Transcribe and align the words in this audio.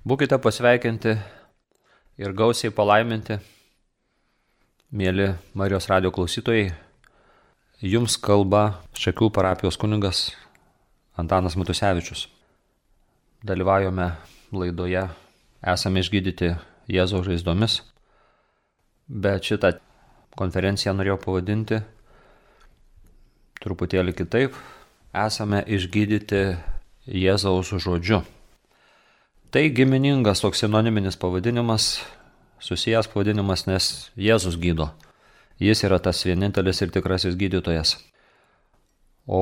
Būkite 0.00 0.38
pasveikinti 0.40 1.10
ir 2.16 2.32
gausiai 2.32 2.72
palaiminti, 2.72 3.34
mėly 4.96 5.26
Marijos 5.52 5.90
radio 5.90 6.08
klausytojai. 6.08 6.70
Jums 7.84 8.16
kalba 8.16 8.80
Šakių 8.96 9.28
parapijos 9.28 9.76
kuningas 9.76 10.22
Antanas 11.20 11.58
Matusevičius. 11.60 12.30
Dalyvavome 13.44 14.08
laidoje, 14.56 15.04
esame 15.60 16.00
išgydyti 16.00 16.54
Jėzaus 16.88 17.28
žaizdomis, 17.28 17.82
bet 19.04 19.52
šitą 19.52 19.74
konferenciją 20.32 20.96
norėjau 20.96 21.20
pavadinti 21.28 21.84
truputėlį 23.60 24.16
kitaip. 24.16 24.56
Esame 25.12 25.60
išgydyti 25.68 26.46
Jėzaus 27.04 27.76
žodžiu. 27.76 28.24
Tai 29.50 29.64
giminingas 29.74 30.38
toks 30.44 30.60
sinoniminis 30.62 31.16
pavadinimas, 31.18 31.98
susijęs 32.62 33.08
pavadinimas, 33.10 33.64
nes 33.66 33.86
Jėzus 34.14 34.54
gydo. 34.62 34.92
Jis 35.58 35.82
yra 35.88 35.98
tas 35.98 36.22
vienintelis 36.22 36.78
ir 36.84 36.92
tikrasis 36.94 37.34
gydytojas. 37.34 37.96
O 39.26 39.40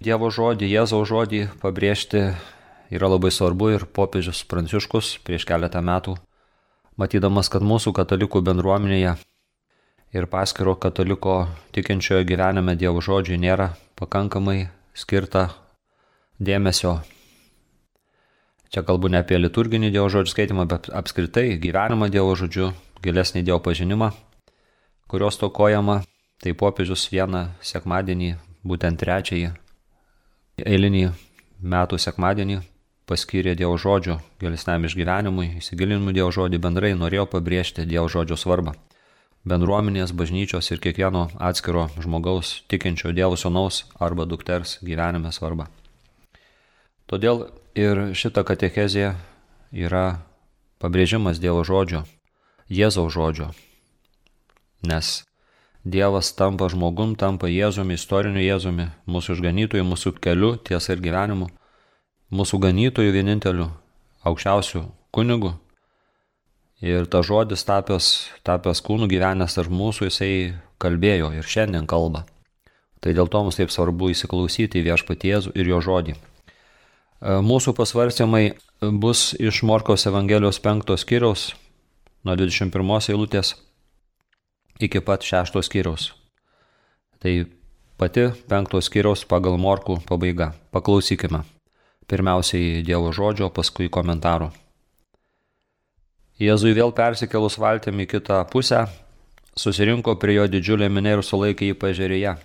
Dievo 0.00 0.30
žodį, 0.32 0.70
Jėzaus 0.72 1.10
žodį 1.12 1.42
pabrėžti 1.60 2.24
yra 2.88 3.12
labai 3.12 3.28
svarbu 3.36 3.68
ir 3.74 3.84
popiežius 3.84 4.40
Pranciškus 4.48 5.18
prieš 5.28 5.44
keletą 5.44 5.84
metų, 5.84 6.16
matydamas, 6.96 7.52
kad 7.52 7.60
mūsų 7.60 7.92
katalikų 8.00 8.40
bendruomenėje 8.48 9.18
ir 10.16 10.28
paskiro 10.32 10.72
kataliko 10.80 11.42
tikinčiojo 11.76 12.24
gyvenime 12.24 12.80
Dievo 12.80 13.04
žodžiui 13.04 13.36
nėra 13.44 13.74
pakankamai 14.00 14.70
skirta 14.96 15.50
dėmesio 16.40 17.02
Čia 18.74 18.82
kalbu 18.82 19.06
ne 19.06 19.20
apie 19.22 19.38
liturginį 19.38 19.92
Dievo 19.94 20.08
žodžių 20.10 20.32
skaitimą, 20.32 20.64
bet 20.66 20.88
apskritai 20.90 21.60
gyvenimą 21.62 22.08
Dievo 22.10 22.32
žodžiu, 22.34 22.72
gilesnį 23.06 23.44
Dievo 23.46 23.60
pažinimą, 23.62 24.08
kurios 25.06 25.38
tokojama. 25.38 26.00
Tai 26.42 26.52
popiežius 26.58 27.06
vieną 27.12 27.44
sekmadienį, 27.62 28.32
būtent 28.66 28.98
trečiąjį 28.98 29.52
eilinį 30.66 31.04
metų 31.62 32.00
sekmadienį 32.02 32.58
paskyrė 33.06 33.54
Dievo 33.54 33.76
žodžio 33.78 34.18
gilesniam 34.42 34.84
išgyvenimui, 34.90 35.46
įsigilinimui 35.62 36.16
Dievo 36.18 36.34
žodį 36.34 36.58
bendrai 36.66 36.92
norėjo 36.98 37.28
pabrėžti 37.30 37.86
Dievo 37.86 38.08
žodžio 38.10 38.40
svarbą. 38.40 38.74
Bendruomenės, 39.46 40.16
bažnyčios 40.16 40.72
ir 40.74 40.82
kiekvieno 40.82 41.28
atskiro 41.38 41.86
žmogaus 42.00 42.56
tikinčio 42.66 43.14
Dievo 43.14 43.38
sūnaus 43.38 43.84
arba 44.02 44.26
dukters 44.26 44.78
gyvenime 44.82 45.30
svarbą. 45.30 45.70
Todėl 47.10 47.46
Ir 47.74 48.14
šita 48.14 48.44
katechezė 48.46 49.16
yra 49.74 50.22
pabrėžimas 50.78 51.40
Dievo 51.42 51.64
žodžio, 51.66 52.04
Jėzaus 52.70 53.10
žodžio. 53.10 53.48
Nes 54.86 55.24
Dievas 55.82 56.28
tampa 56.38 56.68
žmogum, 56.70 57.16
tampa 57.18 57.48
Jėzumi, 57.50 57.96
istoriniu 57.98 58.38
Jėzumi, 58.38 58.86
mūsų 59.10 59.34
išganytojų, 59.34 59.86
mūsų 59.90 60.12
keliu, 60.22 60.52
tiesa 60.54 60.94
ir 60.94 61.02
gyvenimu, 61.02 61.48
mūsų 62.30 62.60
ganytojų 62.62 63.14
vieninteliu, 63.16 63.66
aukščiausių 64.22 64.84
kunigų. 65.10 65.50
Ir 66.78 67.08
ta 67.10 67.24
žodis 67.26 67.66
tapęs, 67.66 68.10
tapęs 68.46 68.84
kūnų 68.86 69.08
gyvenęs 69.10 69.58
tarp 69.58 69.74
mūsų, 69.74 70.12
jisai 70.12 70.30
kalbėjo 70.78 71.32
ir 71.34 71.42
šiandien 71.42 71.90
kalba. 71.90 72.22
Tai 73.02 73.16
dėl 73.18 73.26
to 73.26 73.42
mums 73.42 73.58
taip 73.58 73.74
svarbu 73.74 74.12
įsiklausyti 74.14 74.78
į 74.78 74.86
viešpatėzų 74.92 75.56
ir 75.58 75.72
jo 75.74 75.82
žodį. 75.82 76.16
Mūsų 77.24 77.72
pasvarstymai 77.72 78.50
bus 79.00 79.30
iš 79.40 79.62
Morkos 79.64 80.02
Evangelijos 80.04 80.58
5 80.60 80.90
skyriaus 81.00 81.54
nuo 82.20 82.34
21 82.36 83.08
eilutės 83.14 83.54
iki 84.76 85.00
pat 85.00 85.24
6 85.24 85.56
skyriaus. 85.64 86.10
Tai 87.24 87.32
pati 87.96 88.26
5 88.50 88.76
skyriaus 88.84 89.22
pagal 89.24 89.56
Morkų 89.56 90.02
pabaiga. 90.04 90.50
Paklausykime. 90.68 91.40
Pirmiausiai 92.04 92.82
Dievo 92.84 93.08
žodžio, 93.08 93.48
paskui 93.48 93.88
komentarų. 93.88 94.50
Jėzui 96.36 96.74
vėl 96.76 96.92
persikėlus 96.92 97.56
valtėm 97.56 98.04
į 98.04 98.08
kitą 98.10 98.42
pusę, 98.52 98.82
susirinko 99.56 100.18
prie 100.20 100.36
jo 100.36 100.44
didžiulė 100.44 100.92
minė 100.92 101.16
ir 101.16 101.24
sulaikė 101.24 101.72
jį 101.72 101.80
pažerėje. 101.80 102.36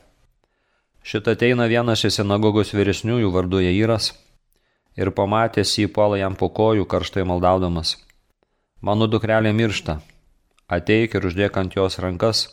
Šitą 1.04 1.36
ateina 1.36 1.68
vienas 1.68 2.08
iš 2.08 2.22
sinagogos 2.22 2.72
vyresniųjų 2.72 3.36
vardu 3.36 3.60
Jairas 3.66 4.14
ir 5.00 5.12
pamatęs 5.16 5.78
jį 5.80 5.88
puola 5.96 6.20
jam 6.20 6.36
po 6.36 6.50
kojų 6.60 6.86
karštai 6.92 7.24
maldaudamas. 7.32 7.96
Mano 8.84 9.08
dukrelė 9.12 9.54
miršta, 9.56 10.00
ateik 10.68 11.16
ir 11.16 11.28
uždėk 11.30 11.58
ant 11.62 11.76
jos 11.76 12.00
rankas, 12.04 12.46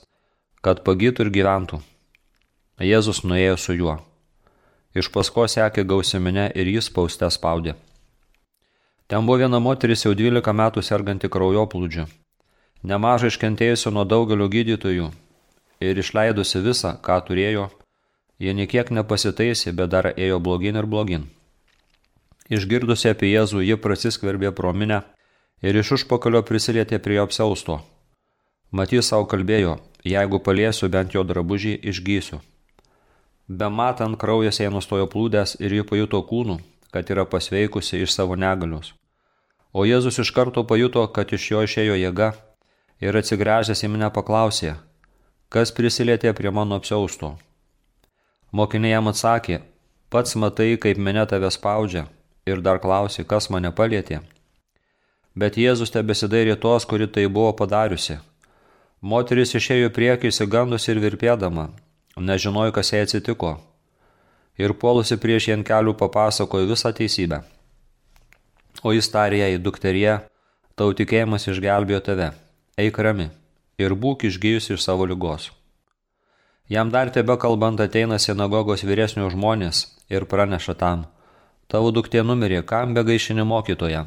kad 0.62 0.84
pagytų 0.86 1.26
ir 1.26 1.32
gyventų. 1.38 1.80
Jėzus 2.82 3.22
nuėjo 3.24 3.56
su 3.58 3.74
juo. 3.74 3.96
Iš 4.96 5.10
pasko 5.12 5.46
sekė 5.50 5.84
gausiminė 5.84 6.50
ir 6.54 6.70
jis 6.70 6.88
paustę 6.92 7.28
spaudė. 7.32 7.74
Ten 9.06 9.26
buvo 9.26 9.38
viena 9.42 9.60
moteris 9.62 10.02
jau 10.06 10.14
12 10.18 10.54
metų 10.60 10.82
serganti 10.82 11.30
kraujoplūdžiu, 11.30 12.06
nemažai 12.82 13.30
iškentėjusi 13.30 13.92
nuo 13.94 14.04
daugelio 14.04 14.48
gydytojų 14.50 15.12
ir 15.80 16.02
išleidusi 16.02 16.62
visą, 16.64 16.96
ką 16.98 17.20
turėjo, 17.28 17.68
jie 18.42 18.54
niekiek 18.56 18.90
nepasitaisė, 18.90 19.76
bet 19.78 19.94
dar 19.94 20.10
ėjo 20.16 20.40
blogin 20.42 20.80
ir 20.80 20.90
blogin. 20.90 21.28
Išgirdusi 22.46 23.10
apie 23.10 23.32
Jėzų, 23.32 23.64
ji 23.66 23.76
prasiskverbė 23.82 24.52
pro 24.54 24.70
minę 24.72 25.02
ir 25.66 25.78
iš 25.80 25.96
užpakalio 25.98 26.44
prisilietė 26.46 27.00
prie 27.02 27.18
jo 27.18 27.24
apsausto. 27.26 27.80
Matys 28.70 29.10
savo 29.10 29.26
kalbėjo, 29.26 29.78
jeigu 30.06 30.38
paliesiu 30.38 30.88
bent 30.92 31.14
jo 31.14 31.24
drabužį, 31.26 31.74
išgysiu. 31.90 32.38
Be 33.48 33.68
matant, 33.70 34.18
kraujas 34.18 34.60
jai 34.60 34.70
nustojo 34.70 35.06
plūdęs 35.10 35.56
ir 35.62 35.74
ji 35.74 35.86
pajuto 35.90 36.22
kūnų, 36.30 36.58
kad 36.94 37.10
yra 37.10 37.26
pasveikusi 37.26 38.02
iš 38.02 38.14
savo 38.14 38.38
negalios. 38.38 38.94
O 39.74 39.84
Jėzus 39.86 40.18
iš 40.22 40.30
karto 40.34 40.64
pajuto, 40.64 41.06
kad 41.08 41.32
iš 41.32 41.50
jo 41.50 41.62
išėjo 41.66 41.98
jėga 41.98 42.32
ir 43.02 43.18
atsigręžęs 43.18 43.82
į 43.86 43.90
mane 43.92 44.10
paklausė, 44.14 44.76
kas 45.50 45.74
prisilietė 45.74 46.32
prie 46.34 46.50
mano 46.50 46.78
apsausto. 46.78 47.36
Mokiniai 48.52 48.94
jam 48.94 49.10
atsakė, 49.10 49.60
pats 50.10 50.38
matai, 50.38 50.76
kaip 50.80 50.98
mane 50.98 51.26
tave 51.26 51.50
spaudžia 51.50 52.06
ir 52.46 52.62
dar 52.62 52.78
klausi, 52.78 53.24
kas 53.26 53.50
mane 53.50 53.72
palėtė. 53.74 54.20
Bet 55.36 55.58
Jėzus 55.60 55.92
tebesidairė 55.92 56.56
tos, 56.62 56.86
kuri 56.88 57.08
tai 57.12 57.26
buvo 57.28 57.52
padariusi. 57.58 58.20
Moteris 59.02 59.52
išėjo 59.58 59.90
priekį 59.96 60.30
įsigandusi 60.32 60.92
ir 60.94 61.02
virpėdama, 61.02 61.66
nežinojo, 62.16 62.72
kas 62.72 62.92
jai 62.94 63.02
atsitiko. 63.04 63.58
Ir 64.56 64.72
puolusi 64.80 65.18
prieš 65.20 65.50
jį 65.50 65.58
ant 65.58 65.66
kelių 65.68 65.92
papasakojo 66.00 66.70
visą 66.70 66.94
teisybę. 66.96 67.42
O 68.82 68.94
jis 68.96 69.10
tarė 69.12 69.42
jai, 69.42 69.58
dukterie, 69.60 70.14
tau 70.78 70.94
tikėjimas 70.96 71.44
išgelbėjo 71.50 72.00
tave, 72.08 72.30
eik 72.80 72.96
rami 73.04 73.28
ir 73.76 73.92
būk 73.92 74.24
išgyjusi 74.30 74.72
iš 74.76 74.86
savo 74.86 75.04
lygos. 75.04 75.50
Jam 76.72 76.88
dar 76.90 77.12
tebe 77.12 77.36
kalbant 77.36 77.80
ateina 77.84 78.16
sinagogos 78.18 78.82
vyresnių 78.88 79.28
žmonės 79.36 79.84
ir 80.08 80.24
praneša 80.30 80.78
tam– 80.80 81.04
tavo 81.68 81.90
duktė 81.90 82.22
numirė, 82.22 82.62
kam 82.62 82.94
begaišini 82.94 83.44
mokytoje. 83.46 84.04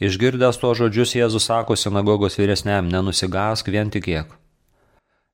Išgirdęs 0.00 0.56
to 0.60 0.72
žodžius 0.76 1.12
Jėzus 1.16 1.46
sako 1.50 1.76
sinagogos 1.76 2.38
vyresniam, 2.40 2.88
nenusigask 2.88 3.68
vien 3.68 3.90
tikėk. 3.92 4.32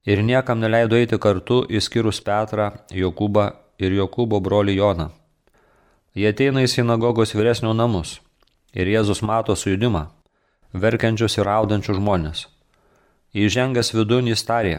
Ir 0.07 0.23
niekam 0.27 0.59
neleido 0.63 0.99
eiti 0.99 1.19
kartu, 1.23 1.63
išskyrus 1.71 2.19
Petrą, 2.27 2.73
Jokūbą 2.91 3.47
ir 3.79 3.95
Jokūbo 3.95 4.43
brolį 4.43 4.77
Joną. 4.81 5.09
Jie 6.19 6.31
ateina 6.33 6.65
į 6.67 6.71
sinagogos 6.73 7.35
vyresnio 7.37 7.75
namus 7.77 8.19
ir 8.75 8.91
Jėzus 8.91 9.23
mato 9.23 9.55
sujudimą, 9.57 10.07
verkiančius 10.75 11.39
ir 11.39 11.51
audančius 11.51 12.01
žmonės. 12.01 12.47
Įžengęs 13.37 13.93
vidun 13.95 14.31
jis 14.31 14.43
tarė, 14.49 14.77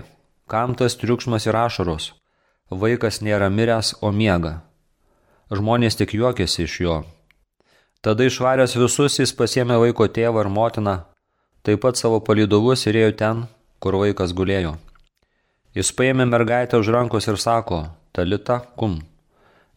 kam 0.51 0.75
tas 0.75 0.97
triukšmas 0.99 1.47
ir 1.47 1.55
ašaros, 1.55 2.13
vaikas 2.71 3.21
nėra 3.21 3.51
miręs, 3.53 3.95
o 4.01 4.11
miega 4.11 4.57
žmonės 5.53 5.95
tik 5.99 6.13
juokėsi 6.17 6.65
iš 6.65 6.79
jo. 6.83 6.97
Tada 8.01 8.27
išvaręs 8.27 8.75
visus 8.77 9.19
jis 9.19 9.33
pasiemė 9.33 9.79
vaiko 9.81 10.07
tėvą 10.07 10.43
ir 10.43 10.49
motiną, 10.53 10.95
taip 11.63 11.81
pat 11.83 11.99
savo 11.99 12.19
palydovus 12.21 12.85
ir 12.87 12.99
ėjo 13.01 13.13
ten, 13.21 13.45
kur 13.79 13.97
vaikas 14.01 14.35
gulėjo. 14.37 14.75
Jis 15.77 15.91
paėmė 15.93 16.25
mergaitę 16.29 16.79
už 16.81 16.91
rankos 16.93 17.27
ir 17.27 17.37
sako, 17.41 17.87
talita 18.13 18.61
kum. 18.79 18.99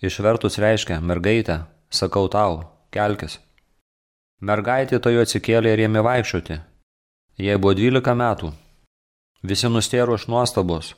Išvertus 0.01 0.57
reiškia, 0.63 1.01
mergaitė, 1.01 1.61
sakau 1.93 2.29
tau, 2.33 2.65
kelkis. 2.95 3.39
Mergaitė 4.41 4.99
to 4.99 5.13
jo 5.13 5.21
atsikėlė 5.27 5.75
ir 5.75 5.85
ėmė 5.89 6.01
vaikščioti. 6.07 6.57
Jai 7.41 7.59
buvo 7.61 7.75
12 7.77 8.17
metų. 8.17 8.55
Visi 9.43 9.69
nustėro 9.69 10.17
iš 10.17 10.27
nuostabos. 10.29 10.95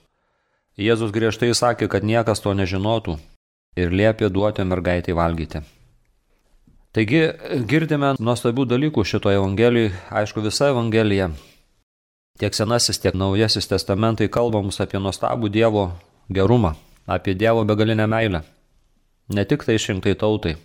Jėzus 0.78 1.10
griežtai 1.14 1.50
sakė, 1.54 1.88
kad 1.90 2.06
niekas 2.06 2.42
to 2.42 2.54
nežinotų 2.54 3.18
ir 3.76 3.92
liepė 3.92 4.28
duoti 4.32 4.64
mergaitai 4.64 5.14
valgyti. 5.16 5.62
Taigi 6.92 7.22
girdime 7.68 8.12
nuostabių 8.20 8.66
dalykų 8.68 9.04
šitoje 9.08 9.38
Evangelijoje, 9.40 9.94
aišku, 10.12 10.42
visa 10.44 10.68
Evangelija. 10.74 11.30
Tiek 12.40 12.52
Senasis, 12.56 13.00
tiek 13.00 13.16
Naujasis 13.16 13.68
testamentai 13.68 14.28
kalba 14.28 14.60
mums 14.60 14.80
apie 14.80 15.00
nuostabų 15.00 15.48
Dievo 15.52 15.86
gerumą, 16.28 16.74
apie 17.06 17.32
Dievo 17.34 17.64
begalinę 17.64 18.06
meilę. 18.06 18.42
Ne 19.32 19.44
tik 19.48 19.64
tai 19.64 19.78
šimtai 19.80 20.12
tautai, 20.20 20.58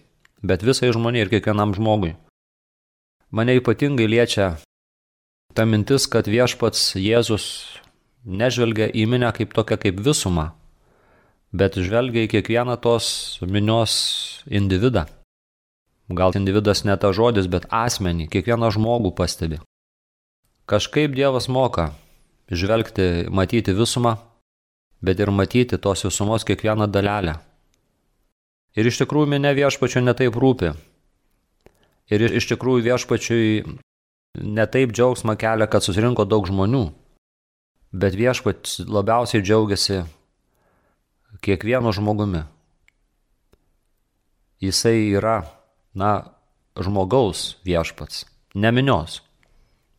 bet 0.44 0.64
visai 0.68 0.92
žmoniai 0.92 1.24
ir 1.24 1.32
kiekvienam 1.32 1.76
žmogui. 1.78 2.16
Mane 3.32 3.56
ypatingai 3.60 4.08
liečia 4.08 4.58
ta 5.56 5.64
mintis, 5.66 6.08
kad 6.12 6.28
viešpats 6.28 6.96
Jėzus 7.00 7.46
nežvelgia 8.28 8.92
į 8.92 9.08
minę 9.08 9.32
kaip 9.36 9.56
tokią 9.56 9.80
kaip 9.80 10.04
visumą, 10.04 10.52
bet 11.56 11.78
žvelgia 11.80 12.26
į 12.26 12.32
kiekvieną 12.32 12.78
tos 12.82 13.40
minios 13.42 14.44
individą. 14.48 15.06
Gal 16.08 16.36
individas 16.40 16.86
ne 16.88 16.96
ta 16.96 17.12
žodis, 17.12 17.50
bet 17.52 17.68
asmenį, 17.72 18.30
kiekvieną 18.32 18.72
žmogų 18.76 19.12
pastebi. 19.16 19.60
Kažkaip 20.68 21.16
Dievas 21.16 21.48
moka 21.48 21.94
žvelgti, 22.52 23.28
matyti 23.32 23.76
visumą, 23.76 24.18
bet 25.04 25.20
ir 25.20 25.32
matyti 25.32 25.78
tos 25.78 26.06
visumos 26.08 26.48
kiekvieną 26.48 26.88
dalelę. 26.92 27.38
Ir 28.78 28.88
iš 28.88 29.02
tikrųjų 29.02 29.32
minė 29.32 29.54
viešpačiu 29.58 30.04
netaip 30.04 30.36
rūpi. 30.38 30.72
Ir 32.14 32.24
iš 32.40 32.48
tikrųjų 32.52 32.86
viešpačiui 32.88 33.48
netaip 34.38 34.94
džiaugsmą 34.96 35.36
kelia, 35.40 35.68
kad 35.68 35.84
susirinko 35.84 36.28
daug 36.30 36.48
žmonių. 36.48 36.86
Bet 37.92 38.16
viešpats 38.20 38.84
labiausiai 38.88 39.44
džiaugiasi 39.44 40.04
kiekvienu 41.42 41.94
žmogumi. 41.94 42.44
Jisai 44.62 45.14
yra, 45.14 45.44
na, 45.94 46.34
žmogaus 46.78 47.58
viešpats, 47.66 48.26
ne 48.58 48.72
minios, 48.74 49.22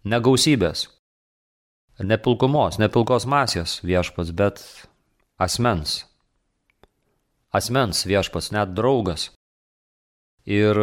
ne 0.04 0.18
gausybės, 0.22 0.88
ne 2.02 2.18
pilkumos, 2.18 2.78
ne 2.78 2.88
pilkos 2.90 3.26
masės 3.26 3.78
viešpats, 3.86 4.34
bet 4.34 4.62
asmens. 5.38 6.04
Asmens 7.54 8.04
viešpats, 8.06 8.52
net 8.52 8.74
draugas. 8.76 9.30
Ir 10.48 10.78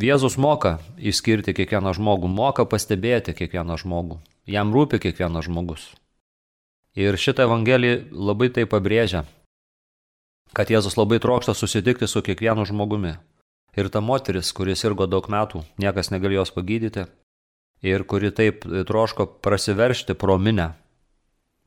Jėzus 0.00 0.38
moka 0.40 0.78
išskirti 0.96 1.52
kiekvieną 1.56 1.92
žmogų, 1.98 2.30
moka 2.32 2.64
pastebėti 2.64 3.34
kiekvieną 3.36 3.76
žmogų. 3.82 4.18
Jam 4.48 4.72
rūpi 4.74 4.98
kiekvienas 5.02 5.46
žmogus. 5.46 5.90
Ir 6.98 7.16
šitą 7.16 7.46
Evangeliją 7.46 8.08
labai 8.12 8.50
tai 8.52 8.64
pabrėžia, 8.68 9.22
kad 10.56 10.70
Jėzus 10.70 10.98
labai 10.98 11.18
trokšta 11.22 11.54
susitikti 11.56 12.08
su 12.08 12.22
kiekvienu 12.24 12.64
žmogumi. 12.68 13.16
Ir 13.76 13.88
ta 13.88 14.02
moteris, 14.04 14.52
kuris 14.52 14.84
irgo 14.84 15.06
daug 15.08 15.28
metų, 15.32 15.62
niekas 15.80 16.12
negalėjo 16.12 16.42
jos 16.42 16.52
pagydyti, 16.52 17.06
ir 17.82 18.04
kuri 18.04 18.30
taip 18.36 18.66
troško 18.88 19.26
prasiveršti 19.40 20.14
pro 20.14 20.36
minę, 20.36 20.74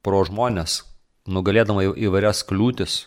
pro 0.05 0.21
žmonės, 0.27 0.83
nugalėdama 1.25 1.87
įvairias 1.97 2.43
kliūtis 2.45 2.99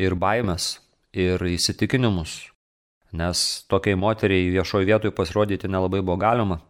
ir 0.00 0.16
baimės 0.16 0.78
ir 1.12 1.42
įsitikinimus, 1.52 2.48
nes 3.12 3.44
tokiai 3.68 3.98
moteriai 4.00 4.48
viešoje 4.54 4.88
vietoje 4.88 5.12
pasirodyti 5.12 5.68
nelabai 5.68 6.00
buvo 6.00 6.16
galima, 6.16 6.62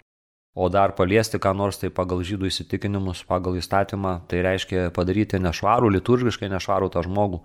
o 0.58 0.66
dar 0.68 0.96
paliesti 0.98 1.38
ką 1.38 1.54
nors 1.54 1.78
tai 1.78 1.92
pagal 1.94 2.24
žydų 2.26 2.50
įsitikinimus, 2.50 3.22
pagal 3.30 3.60
įstatymą, 3.62 4.24
tai 4.26 4.42
reiškia 4.42 4.88
padaryti 4.90 5.38
nešvarų, 5.38 5.94
liturgiškai 6.00 6.50
nešvarų 6.50 6.90
tą 6.90 7.06
žmogų 7.06 7.44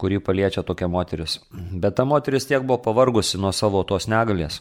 kurį 0.00 0.18
paliečia 0.24 0.64
tokia 0.66 0.88
moteris. 0.88 1.38
Bet 1.52 1.98
ta 2.00 2.06
moteris 2.08 2.48
tiek 2.48 2.64
buvo 2.64 2.80
pavargusi 2.84 3.40
nuo 3.40 3.52
savo 3.52 3.82
tos 3.84 4.08
negalės. 4.10 4.60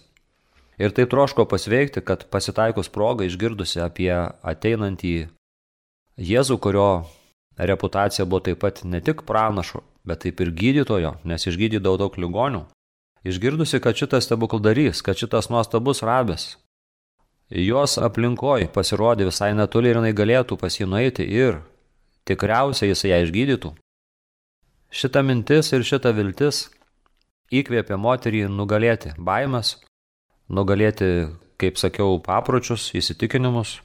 Ir 0.79 0.93
taip 0.95 1.11
troško 1.11 1.43
pasveikti, 1.51 2.03
kad 2.03 2.23
pasitaikus 2.31 2.91
progą 2.91 3.27
išgirdusi 3.27 3.81
apie 3.83 4.13
ateinantį 4.15 5.17
Jėzų, 6.19 6.57
kurio 6.59 7.05
reputacija 7.55 8.25
buvo 8.27 8.41
taip 8.43 8.59
pat 8.59 8.81
ne 8.83 8.99
tik 8.99 9.23
pranašo, 9.27 9.79
bet 10.03 10.25
taip 10.25 10.41
ir 10.43 10.51
gydytojo, 10.51 11.13
nes 11.23 11.47
išgydydavo 11.47 11.99
daug 11.99 12.17
ligonių. 12.19 12.65
Išgirdusi, 13.27 13.79
kad 13.83 13.95
šitas 13.99 14.27
stebukldarys, 14.27 15.03
kad 15.03 15.19
šitas 15.19 15.47
nuostabus 15.51 16.03
rabės, 16.03 16.57
jos 17.49 17.97
aplinkoj 17.99 18.67
pasirodė 18.75 19.27
visai 19.27 19.51
netoli 19.55 19.91
ir 19.91 19.99
jinai 19.99 20.15
galėtų 20.15 20.59
pas 20.59 20.75
jį 20.75 20.87
nueiti 20.91 21.23
ir 21.23 21.59
tikriausiai 22.27 22.91
jis 22.91 23.03
ją 23.09 23.21
išgydytų. 23.25 23.73
Šita 24.89 25.21
mintis 25.21 25.69
ir 25.69 25.83
šita 25.85 26.09
viltis 26.17 26.63
įkvėpė 27.53 27.93
moterį 28.01 28.47
nugalėti 28.49 29.11
baimes, 29.21 29.75
nugalėti, 30.49 31.29
kaip 31.61 31.77
sakiau, 31.77 32.17
papročius, 32.25 32.87
įsitikinimus, 32.97 33.83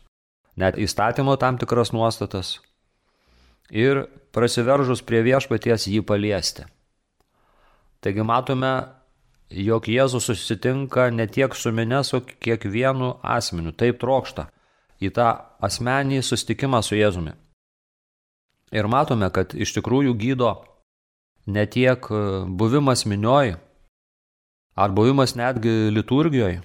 net 0.56 0.80
įstatymo 0.80 1.36
tam 1.36 1.60
tikras 1.60 1.92
nuostatas 1.92 2.56
ir 3.68 4.06
prasiveržus 4.32 5.04
prie 5.04 5.20
viešpaties 5.28 5.90
jį 5.92 6.00
paliesti. 6.08 6.64
Taigi 8.00 8.24
matome, 8.24 8.72
jog 9.52 9.84
Jėzus 9.88 10.32
susitinka 10.32 11.10
ne 11.12 11.28
tiek 11.28 11.52
su 11.52 11.72
minė, 11.72 12.00
su 12.04 12.24
kiekvienu 12.24 13.18
asmeniu, 13.20 13.76
taip 13.76 14.00
trokšta 14.00 14.48
į 15.04 15.12
tą 15.12 15.32
asmenį 15.60 16.24
susitikimą 16.24 16.80
su 16.80 16.96
Jėzumi. 16.96 17.36
Ir 18.72 18.88
matome, 18.88 19.28
kad 19.28 19.52
iš 19.52 19.76
tikrųjų 19.76 20.16
gydo 20.16 20.54
ne 21.46 21.66
tiek 21.66 22.06
e, 22.10 22.22
buvimas 22.48 23.04
minioj, 23.06 23.54
ar 24.74 24.90
buvimas 24.90 25.34
netgi 25.34 25.90
liturgijoje. 25.94 26.62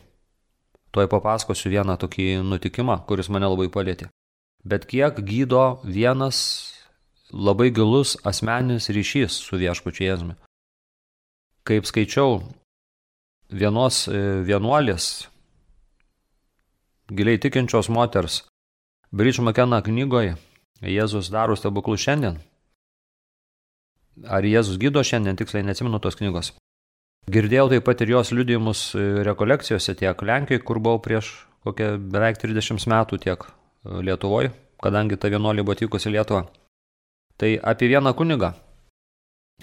Tuoj 0.90 1.08
papasakosiu 1.12 1.70
vieną 1.70 2.00
tokį 2.02 2.40
nutikimą, 2.50 3.04
kuris 3.06 3.30
mane 3.30 3.46
labai 3.46 3.70
palėtė. 3.70 4.10
Bet 4.66 4.88
kiek 4.90 5.20
gydo 5.24 5.80
vienas 5.86 6.40
labai 7.32 7.70
gilus 7.70 8.16
asmeninis 8.26 8.90
ryšys 8.90 9.38
su 9.46 9.60
viešpačiu 9.62 10.08
Jėzumi. 10.08 10.36
Kaip 11.64 11.86
skaičiau 11.86 12.40
vienos 13.54 14.08
e, 14.10 14.42
vienuolės, 14.48 15.30
giliai 17.14 17.38
tikinčios 17.38 17.90
moters, 17.90 18.44
Bridge 19.12 19.42
McKenna 19.42 19.82
knygoje 19.86 20.38
Jėzus 20.82 21.30
daro 21.30 21.56
stebuklų 21.58 21.98
šiandien, 22.00 22.40
Ar 24.28 24.44
Jėzus 24.44 24.80
gydo 24.82 25.04
šiandien, 25.06 25.38
tiksliai 25.40 25.64
neatsimenu 25.64 26.00
tos 26.04 26.18
knygos. 26.20 26.52
Girdėjau 27.30 27.68
taip 27.72 27.86
pat 27.86 28.02
ir 28.02 28.16
jos 28.16 28.32
liudijimus 28.34 28.82
e, 28.98 29.04
rekolekcijose 29.28 29.94
tiek 30.00 30.22
Lenkijoje, 30.26 30.64
kur 30.66 30.80
buvau 30.82 31.02
prieš 31.04 31.30
kokią 31.68 31.92
beveik 32.12 32.40
30 32.42 32.88
metų, 32.90 33.20
tiek 33.22 33.44
e, 33.46 33.52
Lietuvoje, 34.08 34.52
kadangi 34.82 35.20
ta 35.20 35.30
vienuolė 35.32 35.64
buvo 35.64 35.78
atvykusi 35.78 36.10
į 36.10 36.16
Lietuvą. 36.18 36.48
Tai 37.40 37.52
apie 37.72 37.92
vieną 37.92 38.16
kunigą, 38.18 38.54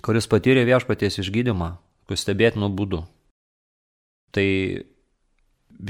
kuris 0.04 0.30
patyrė 0.30 0.64
viešpaties 0.68 1.18
išgydymą, 1.24 1.72
kus 2.08 2.22
stebėtinų 2.24 2.70
būdų. 2.78 3.02
Tai 4.36 4.46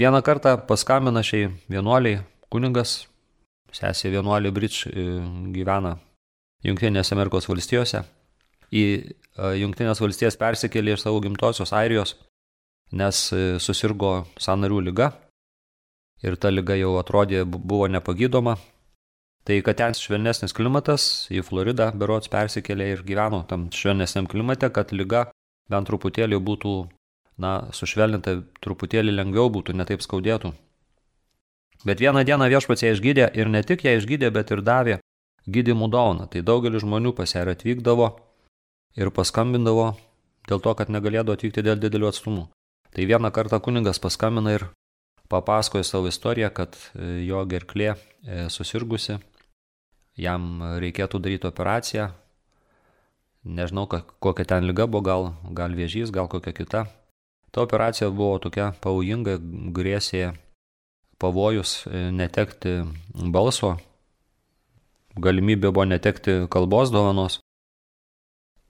vieną 0.01 0.23
kartą 0.27 0.57
paskambina 0.67 1.23
šiai 1.27 1.53
vienuoliai 1.71 2.23
kunigas, 2.51 3.05
sesė 3.75 4.15
vienuolė 4.17 4.55
Bridge 4.55 4.91
e, 4.91 5.07
gyvena 5.55 5.99
Junktinėse 6.65 7.15
Amerikos 7.15 7.47
valstijose 7.51 8.07
į 8.73 8.85
Junktinės 9.37 10.01
valstijas 10.01 10.39
persikėlė 10.41 10.95
iš 10.97 11.03
savo 11.05 11.21
gimtosios 11.21 11.75
Airijos, 11.77 12.15
nes 12.97 13.19
e, 13.37 13.59
susirgo 13.61 14.25
sanarių 14.41 14.81
lyga 14.87 15.11
ir 16.25 16.39
ta 16.41 16.49
lyga 16.49 16.77
jau 16.79 16.95
atrodė 17.01 17.45
buvo 17.45 17.87
nepagydoma. 17.93 18.57
Tai 19.47 19.61
kad 19.63 19.79
ten 19.79 19.95
švelnesnis 19.95 20.57
klimatas, 20.57 21.29
į 21.31 21.45
Floridą 21.47 21.93
berots 21.95 22.31
persikėlė 22.33 22.89
ir 22.95 23.03
gyveno 23.07 23.45
tam 23.47 23.69
švelnesniam 23.71 24.27
klimate, 24.27 24.73
kad 24.75 24.91
lyga 24.91 25.29
bent 25.71 25.87
truputėlį 25.87 26.41
būtų, 26.43 26.73
na, 27.39 27.69
sušvelninta, 27.77 28.41
truputėlį 28.65 29.15
lengviau 29.15 29.53
būtų, 29.53 29.77
netaip 29.77 30.03
skaudėtų. 30.03 30.51
Bet 31.87 32.01
vieną 32.03 32.25
dieną 32.27 32.49
viešpats 32.51 32.83
ją 32.83 32.97
išgydė 32.97 33.29
ir 33.39 33.53
ne 33.53 33.63
tik 33.63 33.85
ją 33.87 33.95
išgydė, 34.01 34.33
bet 34.35 34.51
ir 34.51 34.65
davė 34.67 34.99
gydimų 35.47 35.93
dovaną. 35.93 36.27
Tai 36.33 36.43
daugelis 36.43 36.83
žmonių 36.83 37.13
pas 37.15 37.37
ją 37.37 37.45
atvykdavo 37.53 38.09
ir 38.97 39.13
paskambindavo 39.15 39.93
dėl 40.49 40.63
to, 40.63 40.75
kad 40.79 40.91
negalėdavo 40.93 41.37
atvykti 41.37 41.65
dėl 41.67 41.81
didelių 41.83 42.11
atstumų. 42.11 42.47
Tai 42.97 43.07
vieną 43.09 43.31
kartą 43.35 43.61
kuningas 43.61 44.01
paskambina 44.01 44.55
ir 44.57 44.69
papasakoja 45.29 45.85
savo 45.85 46.09
istoriją, 46.09 46.51
kad 46.55 46.77
e, 46.95 47.27
jo 47.27 47.43
gerklė 47.49 47.91
e, 47.93 48.47
susirgusi, 48.53 49.19
jam 50.17 50.63
reikėtų 50.81 51.21
daryti 51.21 51.51
operaciją, 51.51 52.11
nežinau, 53.45 53.87
kokia 53.89 54.47
ten 54.49 54.67
lyga 54.67 54.87
buvo, 54.87 55.05
gal, 55.05 55.29
gal 55.55 55.75
vėžys, 55.77 56.15
gal 56.15 56.31
kokia 56.31 56.55
kita. 56.57 56.87
Ta 57.51 57.63
operacija 57.65 58.09
buvo 58.11 58.39
tokia 58.43 58.73
pavojinga, 58.83 59.39
grėsė 59.77 60.31
pavojus 61.21 61.83
e, 61.87 62.09
netekti 62.15 62.79
balso, 63.33 63.77
galimybė 65.17 65.73
buvo 65.73 65.87
netekti 65.89 66.45
kalbos 66.53 66.93
dovanos. 66.95 67.41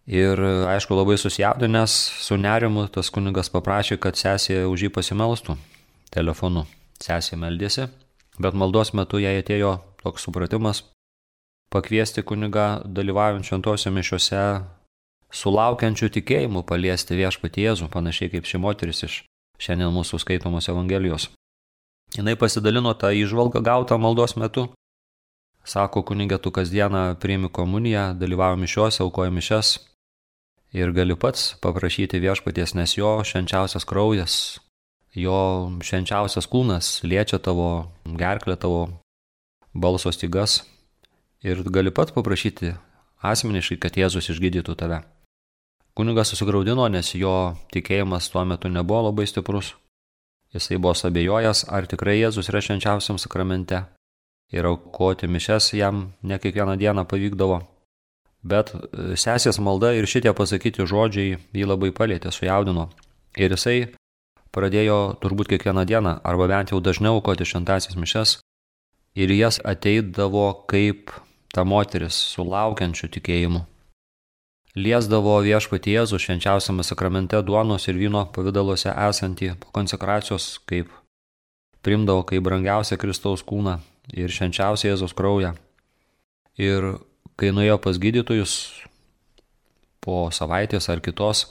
Ir 0.07 0.39
aišku, 0.71 0.95
labai 0.95 1.17
susijaudinęs, 1.19 1.95
su 2.23 2.37
nerimu, 2.39 2.87
tas 2.95 3.11
kunigas 3.11 3.51
paprašė, 3.51 3.99
kad 3.99 4.19
sesė 4.19 4.63
už 4.71 4.87
jį 4.87 4.93
pasimelstų 4.95 5.57
telefonu. 6.15 6.67
Sesė 7.03 7.37
meldėsi, 7.37 7.89
bet 8.39 8.55
maldos 8.55 8.95
metu 8.95 9.19
jai 9.19 9.35
atėjo 9.43 9.81
toks 10.05 10.29
supratimas 10.29 10.85
pakviesti 11.71 12.23
kunigą 12.23 12.83
dalyvaujant 12.85 13.47
šventose 13.47 13.91
mišiuose 13.91 14.43
sulaukiančių 15.35 16.09
tikėjimų 16.15 16.63
paliesti 16.69 17.19
viešpatį 17.19 17.67
Jėzų, 17.67 17.89
panašiai 17.93 18.31
kaip 18.33 18.47
ši 18.49 18.61
moteris 18.63 19.03
iš 19.07 19.19
šiandien 19.61 19.93
mūsų 19.93 20.21
skaitomos 20.23 20.71
Evangelijos. 20.73 21.31
Jis 22.17 22.39
pasidalino 22.41 22.95
tą 22.95 23.11
įžvalgą 23.13 23.61
gautą 23.67 23.99
maldos 23.99 24.37
metu. 24.41 24.69
Sako 25.67 26.05
kunigė, 26.07 26.39
tu 26.39 26.53
kasdieną 26.55 27.17
priimi 27.19 27.51
komuniją, 27.51 28.13
dalyvauji 28.15 28.61
mišiuose, 28.63 29.03
aukoji 29.03 29.35
mišes, 29.35 29.73
ir 30.77 30.93
gali 30.93 31.17
pats 31.17 31.55
paprašyti 31.65 32.21
viešpaties, 32.21 32.75
nes 32.77 32.97
jo 32.99 33.17
švenčiausias 33.25 33.87
kraujas, 33.89 34.35
jo 35.17 35.39
švenčiausias 35.81 36.49
kūnas 36.53 37.01
liečia 37.05 37.41
tavo 37.41 37.89
gerklę, 38.05 38.59
tavo 38.61 38.83
balso 39.73 40.13
stygas 40.13 40.65
ir 41.41 41.63
gali 41.73 41.91
pats 41.91 42.13
paprašyti 42.13 42.75
asmeniškai, 43.25 43.79
kad 43.81 43.97
Jėzus 43.97 44.29
išgydytų 44.33 44.77
tave. 44.77 45.01
Kunigas 45.97 46.29
susigaudino, 46.29 46.85
nes 46.93 47.15
jo 47.17 47.57
tikėjimas 47.73 48.29
tuo 48.29 48.45
metu 48.45 48.69
nebuvo 48.69 49.07
labai 49.09 49.25
stiprus. 49.27 49.73
Jisai 50.53 50.77
buvo 50.77 50.93
sabėjojęs, 50.95 51.67
ar 51.73 51.89
tikrai 51.89 52.19
Jėzus 52.21 52.51
yra 52.53 52.61
švenčiausiam 52.61 53.17
sakramente. 53.19 53.87
Ir 54.53 54.69
aukoti 54.69 55.27
mišes 55.27 55.73
jam 55.75 56.13
ne 56.23 56.39
kiekvieną 56.39 56.77
dieną 56.79 57.07
pavykdavo. 57.09 57.63
Bet 58.47 58.73
e, 58.75 59.17
sesės 59.19 59.59
malda 59.59 59.93
ir 59.97 60.07
šitie 60.07 60.33
pasakyti 60.37 60.87
žodžiai 60.87 61.37
jį 61.57 61.67
labai 61.67 61.93
palėtė, 61.95 62.31
sujaudino. 62.31 62.89
Ir 63.37 63.53
jisai 63.53 63.93
pradėjo 64.55 65.19
turbūt 65.21 65.51
kiekvieną 65.53 65.85
dieną, 65.89 66.19
arba 66.25 66.49
bent 66.49 66.73
jau 66.73 66.81
dažniau 66.81 67.19
aukoti 67.19 67.49
šventasis 67.49 67.99
mišes. 67.99 68.39
Ir 69.17 69.33
jas 69.33 69.59
ateidavo 69.65 70.51
kaip 70.71 71.11
ta 71.53 71.65
moteris 71.65 72.17
sulaukiančių 72.35 73.11
tikėjimų. 73.17 73.65
Liesdavo 74.77 75.39
viešpatį 75.41 75.95
Jėzų 75.95 76.19
švenčiausiame 76.21 76.85
sakramente 76.85 77.39
duonos 77.41 77.89
ir 77.89 77.97
vyno 77.97 78.27
pavydaluose 78.29 78.93
esantį 78.93 79.55
po 79.63 79.71
konsekracijos, 79.73 80.59
kaip 80.69 80.91
primdavo 81.81 82.27
kaip 82.29 82.45
brangiausią 82.45 82.99
Kristaus 83.01 83.45
kūną 83.47 83.79
ir 84.13 84.29
švenčiausią 84.29 84.91
Jėzaus 84.93 85.17
kraują. 85.17 85.55
Ir 86.61 86.91
Kai 87.37 87.51
nuėjo 87.53 87.77
pas 87.85 87.99
gydytojus, 88.01 88.53
po 90.01 90.31
savaitės 90.33 90.89
ar 90.89 91.03
kitos, 91.05 91.43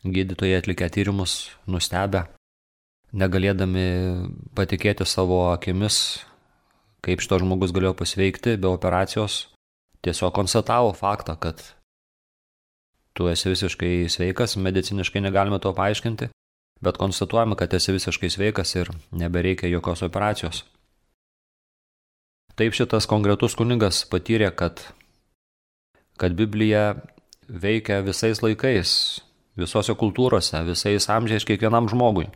gydytojai 0.00 0.56
atlikę 0.62 0.88
tyrimus 0.88 1.50
nustebę, 1.68 2.24
negalėdami 3.12 3.84
patikėti 4.56 5.04
savo 5.04 5.50
akimis, 5.52 6.22
kaip 7.04 7.20
šitas 7.20 7.42
žmogus 7.42 7.74
galėjo 7.76 7.92
pasveikti 7.98 8.56
be 8.56 8.70
operacijos, 8.70 9.48
tiesiog 10.06 10.32
konstatavo 10.32 10.94
faktą, 10.96 11.36
kad 11.36 11.60
tu 13.12 13.28
esi 13.28 13.52
visiškai 13.52 14.08
sveikas, 14.08 14.56
mediciniškai 14.56 15.20
negalime 15.24 15.58
to 15.60 15.74
paaiškinti, 15.74 16.30
bet 16.80 17.00
konstatuojame, 17.00 17.58
kad 17.58 17.74
esi 17.74 17.92
visiškai 17.92 18.30
sveikas 18.30 18.76
ir 18.78 18.92
nebereikia 19.12 19.68
jokios 19.72 20.04
operacijos. 20.06 20.64
Taip 22.58 22.74
šitas 22.74 23.06
konkretus 23.06 23.54
kunigas 23.58 24.02
patyrė, 24.10 24.50
kad 24.54 24.82
kad 26.18 26.34
Biblija 26.34 26.98
veikia 27.48 28.02
visais 28.04 28.42
laikais, 28.42 28.90
visose 29.58 29.94
kultūrose, 29.98 30.60
visais 30.66 31.08
amžiais 31.10 31.46
kiekvienam 31.48 31.88
žmogui, 31.90 32.28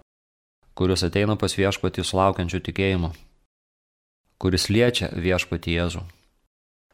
kuris 0.79 1.05
ateina 1.07 1.37
pas 1.37 1.55
viešpatį 1.59 2.05
sulaukiančių 2.07 2.63
tikėjimų, 2.69 3.13
kuris 4.43 4.69
liečia 4.73 5.11
viešpatį 5.13 5.77
Jėzų. 5.79 6.03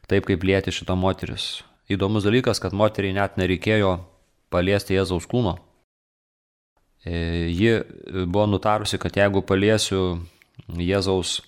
Taip 0.09 0.25
kaip 0.25 0.43
lieti 0.43 0.73
šitą 0.73 0.97
moteris. 0.97 1.61
Įdomus 1.89 2.25
dalykas, 2.25 2.61
kad 2.61 2.73
moteriai 2.73 3.13
net 3.13 3.37
nereikėjo 3.37 3.99
paliesti 4.53 4.97
Jėzaus 4.97 5.25
kūno. 5.29 5.55
E, 7.05 7.49
ji 7.53 7.79
buvo 8.25 8.47
nutarusi, 8.49 8.97
kad 9.01 9.15
jeigu 9.17 9.41
paliesiu 9.45 10.19
Jėzaus 10.67 11.39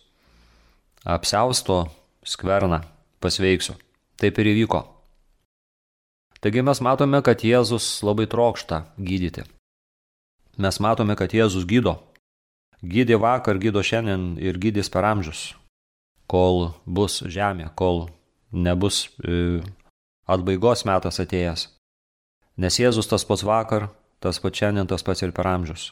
apsausto 1.06 1.84
skverną, 2.26 2.84
pasveiksiu. 3.22 3.76
Taip 4.22 4.38
ir 4.38 4.54
įvyko. 4.54 4.82
Taigi 6.42 6.64
mes 6.66 6.80
matome, 6.82 7.20
kad 7.22 7.44
Jėzus 7.46 8.00
labai 8.02 8.26
trokšta 8.26 8.88
gydyti. 8.98 9.44
Mes 10.58 10.80
matome, 10.82 11.14
kad 11.16 11.34
Jėzus 11.38 11.68
gydo. 11.70 12.00
Gydė 12.82 13.20
vakar, 13.22 13.60
gydo 13.62 13.84
šiandien 13.86 14.40
ir 14.42 14.58
gydys 14.58 14.90
per 14.90 15.06
amžius, 15.06 15.52
kol 16.26 16.72
bus 16.90 17.20
žemė, 17.30 17.70
kol 17.78 18.08
nebus 18.50 19.04
e, 19.22 19.62
atbaigos 20.26 20.82
metas 20.90 21.22
atėjęs. 21.22 21.68
Nes 22.58 22.82
Jėzus 22.82 23.06
tas 23.12 23.22
pats 23.22 23.46
vakar, 23.46 23.92
tas 24.18 24.42
pats 24.42 24.58
šiandien, 24.58 24.90
tas 24.90 25.06
pats 25.06 25.22
ir 25.22 25.38
per 25.38 25.46
amžius. 25.46 25.92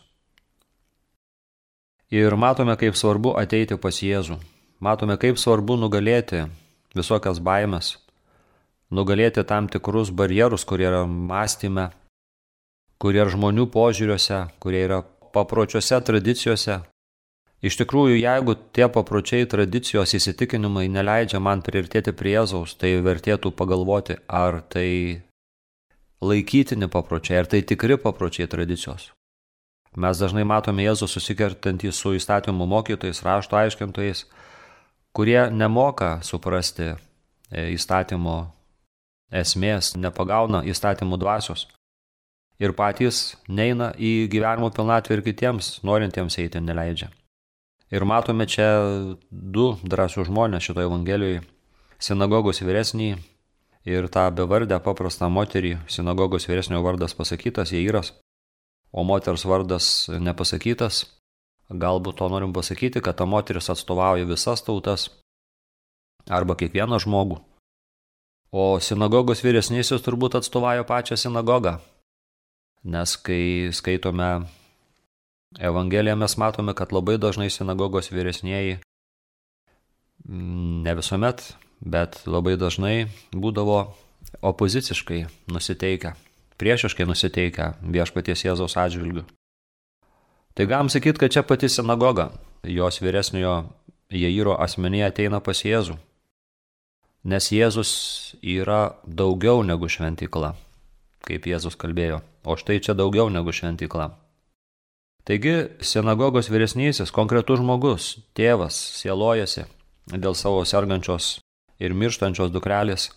Ir 2.10 2.34
matome, 2.34 2.74
kaip 2.74 2.98
svarbu 2.98 3.36
ateiti 3.38 3.78
pas 3.78 4.02
Jėzų. 4.02 4.40
Matome, 4.82 5.14
kaip 5.22 5.38
svarbu 5.38 5.78
nugalėti 5.78 6.48
visokias 6.98 7.38
baimės, 7.38 8.00
nugalėti 8.94 9.44
tam 9.46 9.70
tikrus 9.70 10.12
barjerus, 10.12 10.66
kurie 10.66 10.88
yra 10.90 11.06
mąstyme, 11.06 11.90
kurie 13.02 13.22
yra 13.24 13.34
žmonių 13.34 13.70
požiūriuose, 13.74 14.46
kurie 14.60 14.84
yra 14.88 15.04
papročiuose, 15.34 16.02
tradicijose. 16.06 16.82
Iš 17.60 17.76
tikrųjų, 17.82 18.16
jeigu 18.22 18.56
tie 18.72 18.88
papročiai, 18.88 19.48
tradicijos 19.50 20.14
įsitikinimai 20.16 20.88
neleidžia 20.88 21.42
man 21.44 21.60
priartėti 21.64 22.14
prie 22.16 22.38
Jėzaus, 22.38 22.78
tai 22.80 22.94
vertėtų 23.04 23.52
pagalvoti, 23.52 24.16
ar 24.32 24.62
tai 24.64 25.20
laikytini 26.24 26.88
papročiai, 26.92 27.42
ar 27.42 27.50
tai 27.52 27.60
tikri 27.68 28.00
papročiai 28.00 28.48
tradicijos. 28.48 29.10
Mes 30.00 30.22
dažnai 30.22 30.46
matome 30.48 30.86
Jėzų 30.86 31.10
susikertantį 31.10 31.92
su 31.92 32.14
įstatymų 32.16 32.68
mokytojais, 32.70 33.24
rašto 33.26 33.58
aiškintojais, 33.60 34.24
kurie 35.12 35.50
nemoka 35.52 36.20
suprasti 36.24 36.94
e, 36.94 36.96
įstatymo 37.74 38.38
esmės, 39.32 39.96
nepagauna 39.96 40.64
įstatymų 40.66 41.20
dvasios. 41.22 41.68
Ir 42.60 42.74
patys 42.76 43.38
neina 43.48 43.94
į 43.96 44.28
gyvenimo 44.32 44.70
pilnatvę 44.76 45.16
ir 45.16 45.24
kitiems 45.24 45.80
norintiems 45.88 46.36
eiti 46.42 46.60
neleidžia. 46.60 47.08
Ir 47.90 48.06
matome 48.06 48.46
čia 48.46 48.68
du 49.32 49.72
drąsių 49.82 50.28
žmonės 50.28 50.68
šitoje 50.68 50.90
Evangelijoje- 50.90 51.42
sinagogos 52.08 52.62
vyresnį 52.62 53.18
ir 53.86 54.10
tą 54.10 54.30
bevardę 54.32 54.80
paprastą 54.80 55.30
moterį, 55.30 55.80
sinagogos 55.88 56.46
vyresnio 56.48 56.84
vardas 56.84 57.14
pasakytas, 57.14 57.72
Jeiras, 57.72 58.14
o 58.92 59.04
moters 59.04 59.46
vardas 59.46 60.10
nepasakytas. 60.10 61.06
Galbūt 61.70 62.18
to 62.18 62.30
norim 62.30 62.54
pasakyti, 62.54 63.02
kad 63.02 63.16
ta 63.16 63.26
moteris 63.26 63.70
atstovauja 63.70 64.26
visas 64.26 64.62
tautas 64.62 65.10
arba 66.28 66.56
kiekvieną 66.56 66.98
žmogų. 67.00 67.49
O 68.50 68.80
sinagogos 68.82 69.44
vyresnysis 69.46 70.02
turbūt 70.02 70.40
atstovauja 70.40 70.82
pačią 70.82 71.20
sinagogą. 71.22 71.76
Nes 72.84 73.14
kai 73.22 73.70
skaitome 73.76 74.30
Evangeliją, 75.60 76.16
mes 76.18 76.38
matome, 76.38 76.74
kad 76.74 76.94
labai 76.94 77.20
dažnai 77.22 77.50
sinagogos 77.54 78.10
vyresnėji, 78.10 78.80
mm, 80.26 80.82
ne 80.86 80.96
visuomet, 80.98 81.44
bet 81.82 82.24
labai 82.26 82.56
dažnai 82.58 83.10
būdavo 83.34 83.94
opoziciškai 84.42 85.26
nusiteikę, 85.54 86.16
priešiškai 86.58 87.06
nusiteikę 87.06 87.74
viešpaties 87.82 88.46
Jėzaus 88.46 88.78
atžvilgių. 88.78 89.26
Tai 90.58 90.66
galim 90.66 90.90
sakyti, 90.90 91.22
kad 91.22 91.32
čia 91.32 91.44
pati 91.44 91.70
sinagoga, 91.70 92.32
jos 92.64 93.02
vyresniojo 93.02 93.70
Jairo 94.10 94.58
asmenyje 94.58 95.06
ateina 95.06 95.40
pas 95.40 95.62
Jėzų 95.62 96.00
Nes 97.28 97.50
Jėzus 97.52 97.92
yra 98.40 98.96
daugiau 99.04 99.60
negu 99.68 99.90
šventykla, 99.92 100.54
kaip 101.28 101.48
Jėzus 101.52 101.76
kalbėjo, 101.76 102.22
o 102.48 102.56
štai 102.56 102.80
čia 102.80 102.96
daugiau 102.96 103.28
negu 103.28 103.52
šventykla. 103.52 104.14
Taigi, 105.28 105.68
sinagogos 105.84 106.48
vyresnysis, 106.50 107.12
konkretus 107.12 107.60
žmogus, 107.60 108.16
tėvas, 108.34 108.80
sielojasi 109.02 109.68
dėl 110.10 110.34
savo 110.34 110.64
sergančios 110.66 111.38
ir 111.78 111.94
mirštančios 111.94 112.50
dukrelės 112.56 113.12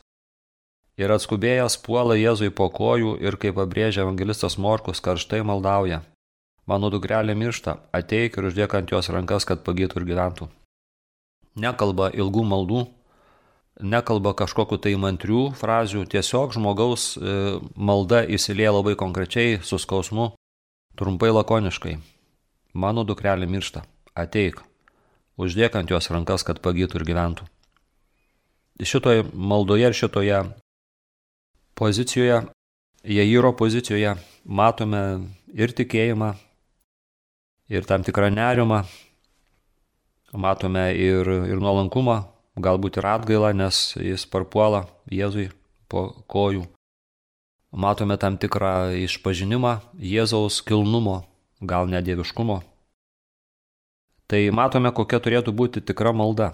ir 1.00 1.12
atskubėjęs 1.14 1.78
puola 1.86 2.16
Jėzui 2.18 2.50
po 2.50 2.68
kojų 2.74 3.16
ir, 3.22 3.38
kaip 3.40 3.56
pabrėžia 3.56 4.04
evangelistas 4.04 4.58
Morkus, 4.58 5.00
karštai 5.00 5.42
maldauja. 5.46 6.02
Mano 6.66 6.90
dukrelė 6.94 7.34
miršta, 7.34 7.78
ateik 7.92 8.36
ir 8.38 8.50
uždėk 8.50 8.76
ant 8.78 8.92
jos 8.92 9.10
rankas, 9.10 9.46
kad 9.48 9.64
pagytų 9.66 10.02
ir 10.02 10.08
gyventų. 10.12 10.48
Nekalba 11.58 12.10
ilgų 12.14 12.44
maldų, 12.48 12.84
nekalba 13.82 14.32
kažkokiu 14.38 14.78
tai 14.82 14.94
mantrių 15.00 15.52
frazių, 15.58 16.06
tiesiog 16.10 16.54
žmogaus 16.56 17.12
e, 17.16 17.34
malda 17.76 18.22
įsilieja 18.24 18.72
labai 18.74 18.94
konkrečiai, 18.98 19.60
su 19.62 19.78
skausmu, 19.80 20.32
trumpai 20.98 21.32
lakoniškai. 21.32 21.96
Mano 22.72 23.04
dukrelė 23.04 23.48
miršta, 23.50 23.84
ateik, 24.16 24.62
uždėk 25.36 25.76
ant 25.76 25.92
jos 25.92 26.08
rankas, 26.14 26.46
kad 26.46 26.62
pagytų 26.64 27.00
ir 27.00 27.06
gyventų. 27.10 27.48
Šitoje 28.82 29.26
maldoje 29.34 29.90
ir 29.90 29.94
šitoje 29.94 30.40
pozicijoje, 31.78 32.42
Jairo 33.02 33.50
pozicijoje 33.58 34.14
matome 34.46 35.02
ir 35.52 35.72
tikėjimą, 35.74 36.32
ir 37.72 37.86
tam 37.88 38.04
tikrą 38.06 38.30
nerimą, 38.32 38.82
matome 40.32 40.92
ir, 40.96 41.28
ir 41.50 41.60
nuolankumą, 41.60 42.22
galbūt 42.56 42.98
ir 43.00 43.08
atgailą, 43.08 43.52
nes 43.56 43.94
jis 43.96 44.26
parpuola 44.28 44.86
Jėzui 45.10 45.50
po 45.88 46.10
kojų. 46.28 46.66
Matome 47.72 48.18
tam 48.20 48.36
tikrą 48.36 48.92
išpažinimą 49.06 49.78
Jėzaus 49.96 50.60
kilnumo, 50.66 51.22
gal 51.60 51.88
nedieviškumo. 51.88 52.60
Tai 54.28 54.42
matome, 54.52 54.92
kokia 54.92 55.20
turėtų 55.20 55.52
būti 55.56 55.80
tikra 55.84 56.12
malda, 56.12 56.52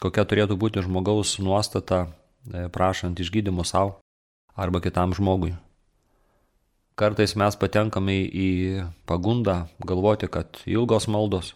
kokia 0.00 0.24
turėtų 0.24 0.56
būti 0.56 0.84
žmogaus 0.84 1.36
nuostata 1.40 2.06
e, 2.06 2.68
prašant 2.72 3.20
išgydymo 3.20 3.64
savo 3.64 3.98
arba 4.56 4.80
kitam 4.80 5.12
žmogui. 5.16 5.54
Kartais 6.96 7.36
mes 7.36 7.56
patenkame 7.60 8.22
į 8.24 8.48
pagundą 9.04 9.66
galvoti, 9.84 10.28
kad 10.32 10.62
ilgos 10.64 11.08
maldos 11.12 11.52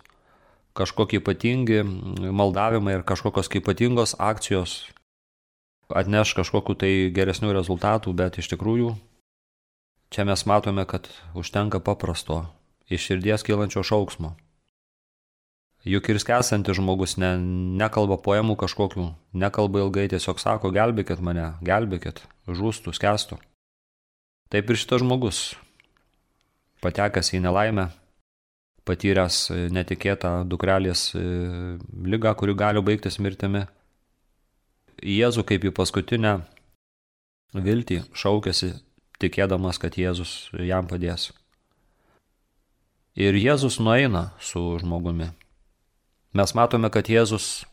kažkokie 0.79 1.21
ypatingi 1.21 1.83
maldavimai 2.31 2.99
ir 2.99 3.07
kažkokios 3.07 3.51
ypatingos 3.61 4.17
akcijos 4.19 4.81
atneš 5.91 6.35
kažkokiu 6.39 6.77
tai 6.79 6.93
geresnių 7.15 7.53
rezultatų, 7.57 8.13
bet 8.15 8.39
iš 8.39 8.51
tikrųjų 8.53 8.95
čia 10.11 10.27
mes 10.27 10.45
matome, 10.47 10.85
kad 10.87 11.09
užtenka 11.39 11.81
paprasto, 11.83 12.45
iš 12.91 13.11
širdies 13.11 13.47
kylančio 13.47 13.83
šauksmo. 13.87 14.35
Juk 15.87 16.11
ir 16.13 16.19
skesantis 16.21 16.77
žmogus 16.77 17.17
ne, 17.17 17.37
nekalba 17.81 18.19
poemų 18.21 18.59
kažkokių, 18.61 19.07
nekalba 19.33 19.81
ilgai, 19.87 20.11
tiesiog 20.13 20.43
sako, 20.43 20.75
gelbėkit 20.77 21.23
mane, 21.25 21.55
gelbėkit, 21.65 22.21
žūstų, 22.45 22.93
skestų. 22.93 23.41
Taip 24.53 24.69
ir 24.69 24.77
šitas 24.77 25.01
žmogus, 25.01 25.39
patekęs 26.85 27.33
į 27.33 27.41
nelaimę, 27.47 27.89
patyręs 28.91 29.45
e, 29.55 29.59
netikėtą 29.71 30.41
dukrelės 30.51 31.11
e, 31.15 31.23
lygą, 32.11 32.35
kuri 32.39 32.57
gali 32.59 32.83
baigtis 32.83 33.21
mirtimi. 33.23 33.65
Jėzų 35.01 35.47
kaip 35.49 35.65
į 35.65 35.73
paskutinę 35.77 36.35
viltį 37.55 38.03
šaukėsi, 38.13 38.75
tikėdamas, 39.23 39.79
kad 39.81 39.97
Jėzus 39.97 40.51
jam 40.67 40.91
padės. 40.91 41.31
Ir 43.19 43.37
Jėzus 43.39 43.81
nueina 43.83 44.31
su 44.41 44.61
žmogumi. 44.83 45.31
Mes 46.37 46.55
matome, 46.55 46.91
kad 46.95 47.09
Jėzus 47.11 47.65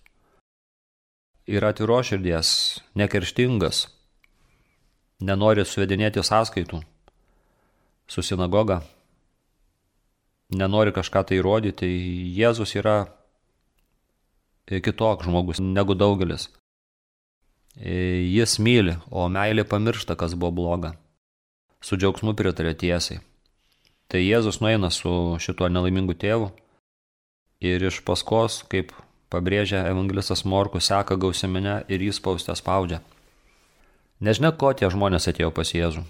yra 1.48 1.72
atviro 1.74 2.00
širdies, 2.04 2.50
nekerštingas, 2.98 3.86
nenori 5.24 5.66
suvedinėti 5.66 6.24
sąskaitų 6.26 6.82
su 8.08 8.24
sinagoga, 8.24 8.82
nenori 10.54 10.94
kažką 10.96 11.24
tai 11.28 11.40
įrodyti, 11.40 11.88
Jėzus 12.38 12.76
yra 12.80 13.08
kitoks 14.68 15.28
žmogus 15.28 15.62
negu 15.64 15.96
daugelis. 15.96 16.50
Jis 17.78 18.58
myli, 18.60 18.98
o 19.14 19.28
meilė 19.30 19.68
pamiršta, 19.68 20.16
kas 20.18 20.34
buvo 20.34 20.52
bloga. 20.60 20.96
Su 21.84 21.98
džiaugsmu 22.00 22.34
pritarė 22.34 22.74
tiesiai. 22.74 23.22
Tai 24.08 24.24
Jėzus 24.24 24.62
nueina 24.64 24.90
su 24.90 25.38
šituo 25.44 25.68
nelaimingu 25.70 26.16
tėvu 26.18 26.50
ir 27.62 27.84
iš 27.84 28.00
paskos, 28.08 28.64
kaip 28.72 28.94
pabrėžia 29.30 29.84
evangelistas 29.92 30.46
Morkus, 30.48 30.88
seka 30.88 31.18
gausiminę 31.20 31.84
ir 31.92 32.02
jį 32.02 32.16
spaustę 32.16 32.56
spaudžia. 32.56 33.02
Nežinia, 34.24 34.54
ko 34.56 34.72
tie 34.74 34.90
žmonės 34.90 35.30
atėjo 35.30 35.52
pas 35.54 35.70
Jėzų. 35.76 36.02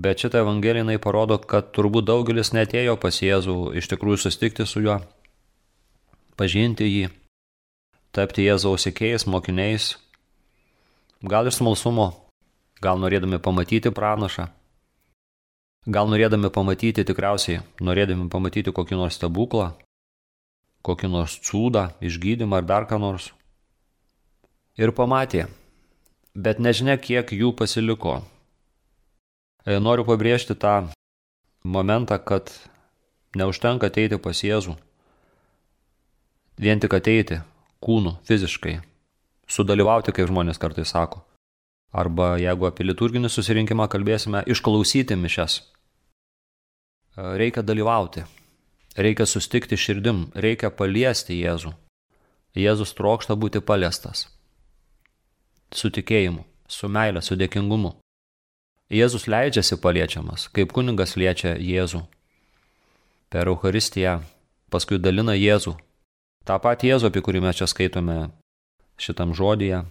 Bet 0.00 0.22
šitą 0.22 0.40
evangeliją 0.40 0.96
parodo, 1.02 1.36
kad 1.36 1.74
turbūt 1.76 2.06
daugelis 2.08 2.54
netėjo 2.56 2.94
pas 3.00 3.18
Jėzų 3.20 3.56
iš 3.76 3.88
tikrųjų 3.90 4.20
sustikti 4.22 4.64
su 4.64 4.80
juo, 4.80 4.94
pažinti 6.40 6.86
jį, 6.88 7.10
tapti 8.16 8.46
Jėzaus 8.46 8.86
sekėjais, 8.86 9.26
mokiniais, 9.28 9.90
gal 11.20 11.50
iš 11.50 11.58
smalsumo, 11.58 12.06
gal 12.80 13.02
norėdami 13.02 13.42
pamatyti 13.44 13.92
pranašą, 13.92 14.48
gal 15.84 16.08
norėdami 16.08 16.48
pamatyti 16.48 17.04
tikriausiai, 17.04 17.60
norėdami 17.84 18.30
pamatyti 18.32 18.72
kokį 18.72 19.02
nors 19.02 19.20
stebuklą, 19.20 19.74
kokį 20.86 21.12
nors 21.12 21.36
cūdą, 21.44 21.90
išgydymą 22.00 22.62
ar 22.62 22.72
dar 22.72 22.88
ką 22.88 23.02
nors. 23.04 23.34
Ir 24.80 24.96
pamatė, 24.96 25.50
bet 26.32 26.56
nežinia, 26.62 26.96
kiek 26.96 27.36
jų 27.36 27.52
pasiliko 27.52 28.22
noriu 29.78 30.06
pabrėžti 30.08 30.56
tą 30.58 30.90
momentą, 31.62 32.18
kad 32.18 32.50
neužtenka 33.36 33.90
ateiti 33.90 34.18
pas 34.18 34.42
Jėzų. 34.42 34.74
Vien 36.60 36.80
tik 36.80 36.94
ateiti 36.96 37.40
kūnu, 37.84 38.16
fiziškai. 38.28 38.80
Sudalyvauti, 39.50 40.12
kaip 40.14 40.28
žmonės 40.30 40.60
kartais 40.62 40.90
sako. 40.92 41.22
Arba 41.90 42.36
jeigu 42.38 42.68
apie 42.68 42.86
liturginį 42.86 43.30
susirinkimą 43.32 43.88
kalbėsime, 43.90 44.44
išklausyti 44.46 45.16
mišes. 45.18 45.60
E, 45.60 45.64
reikia 47.40 47.64
dalyvauti. 47.66 48.26
Reikia 48.96 49.26
sustikti 49.26 49.78
širdim. 49.78 50.28
Reikia 50.34 50.70
paliesti 50.70 51.40
Jėzų. 51.40 51.72
Jėzus 52.54 52.94
trokšta 52.98 53.34
būti 53.38 53.62
paliestas. 53.62 54.28
Su 55.74 55.90
tikėjimu, 55.90 56.44
su 56.66 56.88
meile, 56.90 57.22
su 57.22 57.36
dėkingumu. 57.38 57.94
Jėzus 58.90 59.28
leidžiasi 59.30 59.78
paliečiamas, 59.78 60.48
kaip 60.50 60.72
kuningas 60.74 61.14
liečia 61.14 61.54
Jėzų. 61.54 62.02
Per 63.30 63.46
Euharistiją 63.46 64.16
paskui 64.70 64.98
dalina 64.98 65.36
Jėzų. 65.38 65.76
Ta 66.42 66.58
pati 66.58 66.90
Jėzų, 66.90 67.10
apie 67.10 67.22
kurį 67.22 67.44
mes 67.44 67.60
čia 67.60 67.68
skaitome 67.70 68.32
šitam 68.98 69.30
žodyje, 69.36 69.84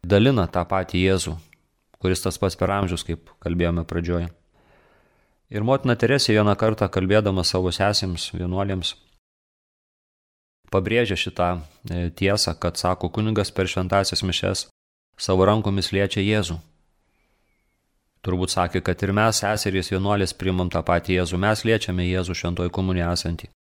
dalina 0.00 0.46
tą 0.48 0.64
patį 0.64 1.02
Jėzų, 1.02 1.34
kuris 2.00 2.24
tas 2.24 2.38
pats 2.40 2.56
per 2.56 2.72
amžius, 2.72 3.04
kaip 3.04 3.28
kalbėjome 3.44 3.84
pradžioje. 3.84 4.30
Ir 5.52 5.62
motina 5.62 5.94
Teresė 5.94 6.34
vieną 6.38 6.56
kartą 6.58 6.88
kalbėdama 6.90 7.44
savo 7.44 7.70
sesėms, 7.70 8.30
vienuolėms, 8.34 8.94
pabrėžia 10.72 11.18
šitą 11.20 11.50
e, 11.56 12.08
tiesą, 12.10 12.56
kad 12.58 12.80
sako 12.80 13.12
kunigas 13.12 13.52
per 13.54 13.68
šventasias 13.70 14.24
mišes 14.26 14.66
savo 15.20 15.46
rankomis 15.46 15.92
liečia 15.94 16.24
Jėzų. 16.24 16.58
Turbūt 18.26 18.50
sakė, 18.50 18.80
kad 18.82 18.98
ir 19.06 19.12
mes, 19.14 19.38
seserys 19.38 19.92
vienuolės, 19.92 20.32
primam 20.34 20.66
tą 20.72 20.80
patį 20.82 21.20
Jėzų, 21.20 21.38
mes 21.38 21.60
liečiame 21.68 22.08
Jėzų 22.08 22.34
šventoji 22.34 22.72
komunija 22.74 23.12
esantį. 23.14 23.52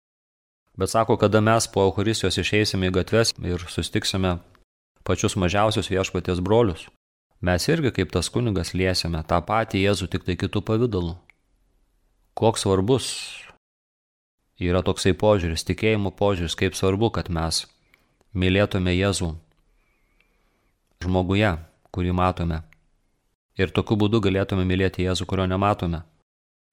Bet 0.81 0.91
sako, 0.91 1.19
kada 1.21 1.43
mes 1.45 1.69
po 1.69 1.85
Eucharistijos 1.85 2.41
išeisime 2.41 2.89
į 2.89 2.95
gatves 2.97 3.35
ir 3.45 3.61
sustiksime 3.69 4.39
pačius 5.05 5.37
mažiausius 5.37 5.93
viešpaties 5.93 6.41
brolius, 6.41 6.89
mes 7.45 7.69
irgi 7.69 7.93
kaip 7.93 8.17
tas 8.17 8.33
kunigas 8.33 8.73
liesime 8.73 9.21
tą 9.29 9.43
patį 9.45 9.85
Jėzų 9.85 10.11
tik 10.17 10.25
tai 10.25 10.41
kitų 10.41 10.65
pavydalų. 10.65 11.15
Koks 12.35 12.65
svarbus 12.65 13.13
yra 14.57 14.81
toksai 14.81 15.13
požiūris, 15.13 15.69
tikėjimo 15.69 16.17
požiūris, 16.17 16.57
kaip 16.57 16.73
svarbu, 16.73 17.13
kad 17.13 17.29
mes 17.29 17.67
mylėtume 18.33 18.97
Jėzų 18.97 19.35
žmoguje, 21.05 21.59
kurį 21.93 22.17
matome 22.17 22.65
Ir 23.59 23.71
tokiu 23.71 23.97
būdu 23.99 24.19
galėtume 24.25 24.65
mylėti 24.67 25.05
Jėzų, 25.07 25.29
kurio 25.31 25.47
nematome, 25.47 26.03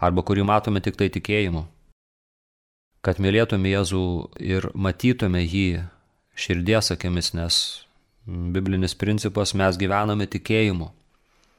arba 0.01 0.23
kurį 0.25 0.45
matome 0.49 0.81
tik 0.81 0.97
tai 0.97 1.11
tikėjimu. 1.13 1.67
Kad 3.05 3.21
mylėtume 3.21 3.69
Jėzų 3.69 4.05
ir 4.41 4.69
matytume 4.73 5.43
jį 5.43 5.83
širdies 6.37 6.91
akimis, 6.93 7.33
nes 7.37 7.55
biblinis 8.25 8.95
principas 8.97 9.53
mes 9.57 9.77
gyvename 9.77 10.25
tikėjimu, 10.29 10.89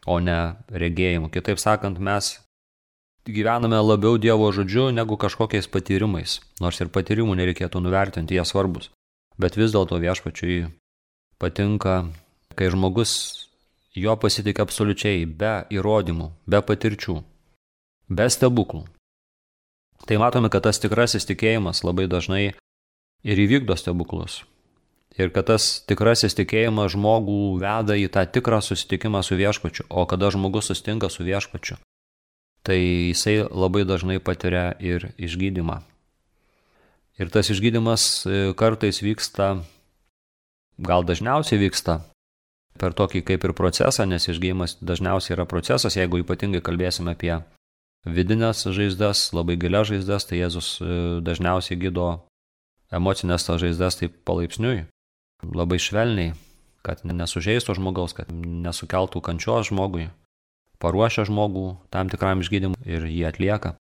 o 0.06 0.18
ne 0.18 0.38
regėjimu. 0.70 1.30
Kitaip 1.30 1.60
sakant, 1.62 1.98
mes 2.02 2.34
gyvename 3.26 3.78
labiau 3.78 4.18
Dievo 4.18 4.50
žodžiu 4.54 4.90
negu 4.90 5.18
kažkokiais 5.18 5.70
patyrimais, 5.70 6.40
nors 6.60 6.80
ir 6.82 6.90
patyrimų 6.90 7.38
nereikėtų 7.38 7.82
nuvertinti, 7.82 8.38
jie 8.38 8.46
svarbus. 8.46 8.90
Bet 9.38 9.56
vis 9.56 9.74
dėlto 9.74 9.98
viešpačiui 10.02 10.66
patinka, 11.38 12.06
kai 12.58 12.70
žmogus 12.70 13.41
jo 13.94 14.16
pasitik 14.16 14.60
absoliučiai 14.62 15.26
be 15.26 15.62
įrodymų, 15.72 16.30
be 16.48 16.60
patirčių, 16.64 17.18
be 18.08 18.28
stebuklų. 18.30 18.86
Tai 20.08 20.18
matome, 20.18 20.50
kad 20.50 20.64
tas 20.66 20.80
tikrasis 20.82 21.28
tikėjimas 21.28 21.84
labai 21.86 22.08
dažnai 22.10 22.54
ir 23.22 23.42
įvykdo 23.44 23.76
stebuklus. 23.78 24.42
Ir 25.20 25.28
kad 25.30 25.50
tas 25.50 25.82
tikrasis 25.84 26.34
tikėjimas 26.34 26.94
žmogų 26.96 27.60
veda 27.60 27.94
į 28.00 28.08
tą 28.10 28.24
tikrą 28.24 28.62
susitikimą 28.64 29.20
su 29.22 29.36
viešpačiu, 29.36 29.84
o 29.92 30.06
kada 30.08 30.32
žmogus 30.32 30.72
sustinka 30.72 31.10
su 31.12 31.22
viešpačiu, 31.26 31.76
tai 32.64 32.78
jisai 33.12 33.42
labai 33.44 33.84
dažnai 33.84 34.18
patiria 34.24 34.72
ir 34.80 35.12
išgydymą. 35.20 35.82
Ir 37.20 37.28
tas 37.28 37.52
išgydymas 37.52 38.24
e, 38.24 38.38
kartais 38.56 39.02
vyksta, 39.04 39.60
gal 40.80 41.04
dažniausiai 41.04 41.60
vyksta 41.60 42.00
per 42.78 42.94
tokį 42.96 43.22
kaip 43.28 43.44
ir 43.44 43.54
procesą, 43.56 44.06
nes 44.08 44.28
išgydymas 44.28 44.78
dažniausiai 44.80 45.36
yra 45.36 45.46
procesas, 45.48 45.96
jeigu 45.98 46.22
ypatingai 46.22 46.62
kalbėsime 46.64 47.14
apie 47.14 47.34
vidinės 48.06 48.64
žaizdas, 48.66 49.30
labai 49.36 49.58
gilias 49.60 49.90
žaizdas, 49.90 50.26
tai 50.26 50.40
Jėzus 50.40 50.74
e, 50.80 50.94
dažniausiai 51.24 51.78
gydo 51.78 52.08
emocinės 52.92 53.46
tas 53.46 53.60
žaizdas 53.62 54.00
taip 54.00 54.16
palaipsniui, 54.26 54.86
labai 55.54 55.78
švelniai, 55.82 56.34
kad 56.82 57.04
nesužeistų 57.06 57.78
žmogaus, 57.78 58.16
kad 58.16 58.32
nesukeltų 58.32 59.22
kančios 59.22 59.70
žmogui, 59.70 60.08
paruošia 60.82 61.26
žmogų 61.28 61.66
tam 61.94 62.10
tikram 62.10 62.42
išgydymui 62.42 62.82
ir 62.88 63.06
jį 63.06 63.22
atlieka. 63.30 63.76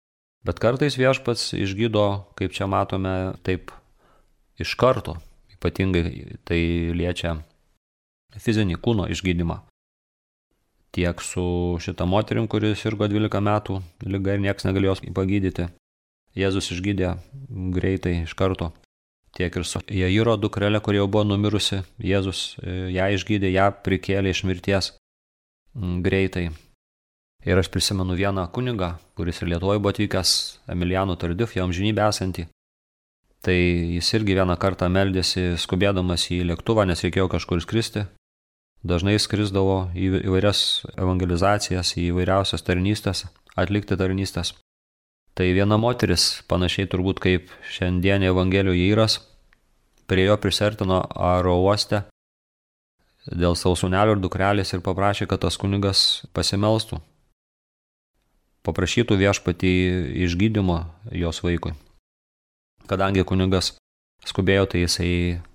Bet 0.47 0.61
kartais 0.63 0.97
viešpats 0.97 1.51
išgydo, 1.59 2.07
kaip 2.39 2.55
čia 2.55 2.69
matome, 2.71 3.35
taip 3.43 3.73
iš 4.63 4.77
karto. 4.79 5.17
Ypatingai 5.57 6.39
tai 6.47 6.61
liečia 6.95 7.41
fizinį 8.35 8.79
kūno 8.83 9.07
išgydymą. 9.13 9.61
Tiek 10.97 11.21
su 11.21 11.77
šita 11.83 12.07
moterim, 12.09 12.47
kuris 12.49 12.81
sirgo 12.81 13.09
12 13.11 13.43
metų 13.45 13.81
lyga 14.09 14.37
ir 14.37 14.43
niekas 14.45 14.65
negalėjo 14.65 14.97
pagydyti. 15.17 15.69
Jėzus 16.37 16.71
išgydė 16.73 17.15
greitai 17.77 18.23
iš 18.25 18.35
karto. 18.37 18.73
Tiek 19.37 19.53
ir 19.53 19.65
su 19.69 19.83
Jairo 19.93 20.37
dukrelė, 20.41 20.81
kuri 20.81 21.03
jau 21.03 21.09
buvo 21.13 21.25
numirusi, 21.29 21.83
Jėzus 22.01 22.57
e, 22.63 22.89
ją 22.97 23.11
išgydė, 23.13 23.51
ją 23.53 23.67
prikėlė 23.85 24.33
iš 24.33 24.45
mirties 24.49 24.95
greitai. 25.77 26.49
Ir 27.47 27.61
aš 27.61 27.69
prisimenu 27.71 28.17
vieną 28.17 28.47
kunigą, 28.53 28.95
kuris 29.15 29.43
ir 29.43 29.53
Lietuvoje 29.53 29.79
buvo 29.79 29.93
atvykęs, 29.93 30.31
Emiliano 30.73 31.15
Tardif, 31.21 31.53
jau 31.57 31.69
amžinybę 31.69 32.09
esantį. 32.09 32.49
Tai 33.47 33.55
jis 33.55 34.09
irgi 34.19 34.35
vieną 34.35 34.57
kartą 34.59 34.89
meldėsi 34.91 35.53
skubėdamas 35.63 36.25
į 36.35 36.41
lėktuvą, 36.49 36.83
nes 36.91 37.05
reikėjo 37.05 37.29
kažkur 37.31 37.63
skristi. 37.63 38.03
Dažnai 38.87 39.15
skrisdavo 39.23 39.93
į 39.95 40.09
įvairias 40.27 40.61
evangelizacijas, 40.99 41.95
į 41.95 42.09
įvairiausias 42.11 42.67
tarnystės, 42.67 43.25
atlikti 43.55 43.99
tarnystės. 43.99 44.53
Tai 45.37 45.47
viena 45.55 45.79
moteris, 45.79 46.43
panašiai 46.51 46.89
turbūt 46.91 47.21
kaip 47.23 47.51
šiandienė 47.71 48.31
Evangelijoje 48.33 48.87
įras, 48.91 49.19
prie 50.09 50.25
jo 50.25 50.37
prisertino 50.41 51.03
aro 51.13 51.59
uoste 51.61 52.07
dėl 53.27 53.59
savo 53.59 53.77
sunelio 53.77 54.17
ir 54.17 54.23
dukrelės 54.23 54.73
ir 54.73 54.83
paprašė, 54.87 55.27
kad 55.29 55.43
tas 55.45 55.59
kunigas 55.61 56.25
pasimelstų 56.33 57.03
paprašytų 58.67 59.19
viešpatį 59.21 59.73
išgydymo 60.27 60.81
jos 61.15 61.43
vaikui. 61.45 61.77
Kadangi 62.87 63.25
kunigas 63.27 63.75
skubėjo, 64.27 64.67
tai 64.71 64.85
jisai 64.85 65.11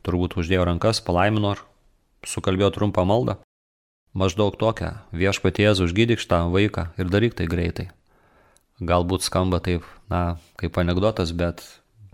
turbūt 0.06 0.36
uždėjo 0.40 0.66
rankas, 0.68 1.02
palaimino 1.04 1.56
ir 1.56 1.64
sukalbėjo 2.28 2.72
trumpą 2.76 3.06
maldą. 3.08 3.38
Maždaug 4.12 4.58
tokią 4.60 4.92
viešpaties 5.16 5.80
užgydyk 5.86 6.20
šitą 6.20 6.44
vaiką 6.52 6.90
ir 7.00 7.12
daryk 7.12 7.38
tai 7.40 7.48
greitai. 7.48 7.88
Galbūt 8.84 9.24
skamba 9.24 9.62
taip, 9.64 9.86
na, 10.12 10.38
kaip 10.60 10.76
anegdotas, 10.82 11.32
bet 11.32 11.64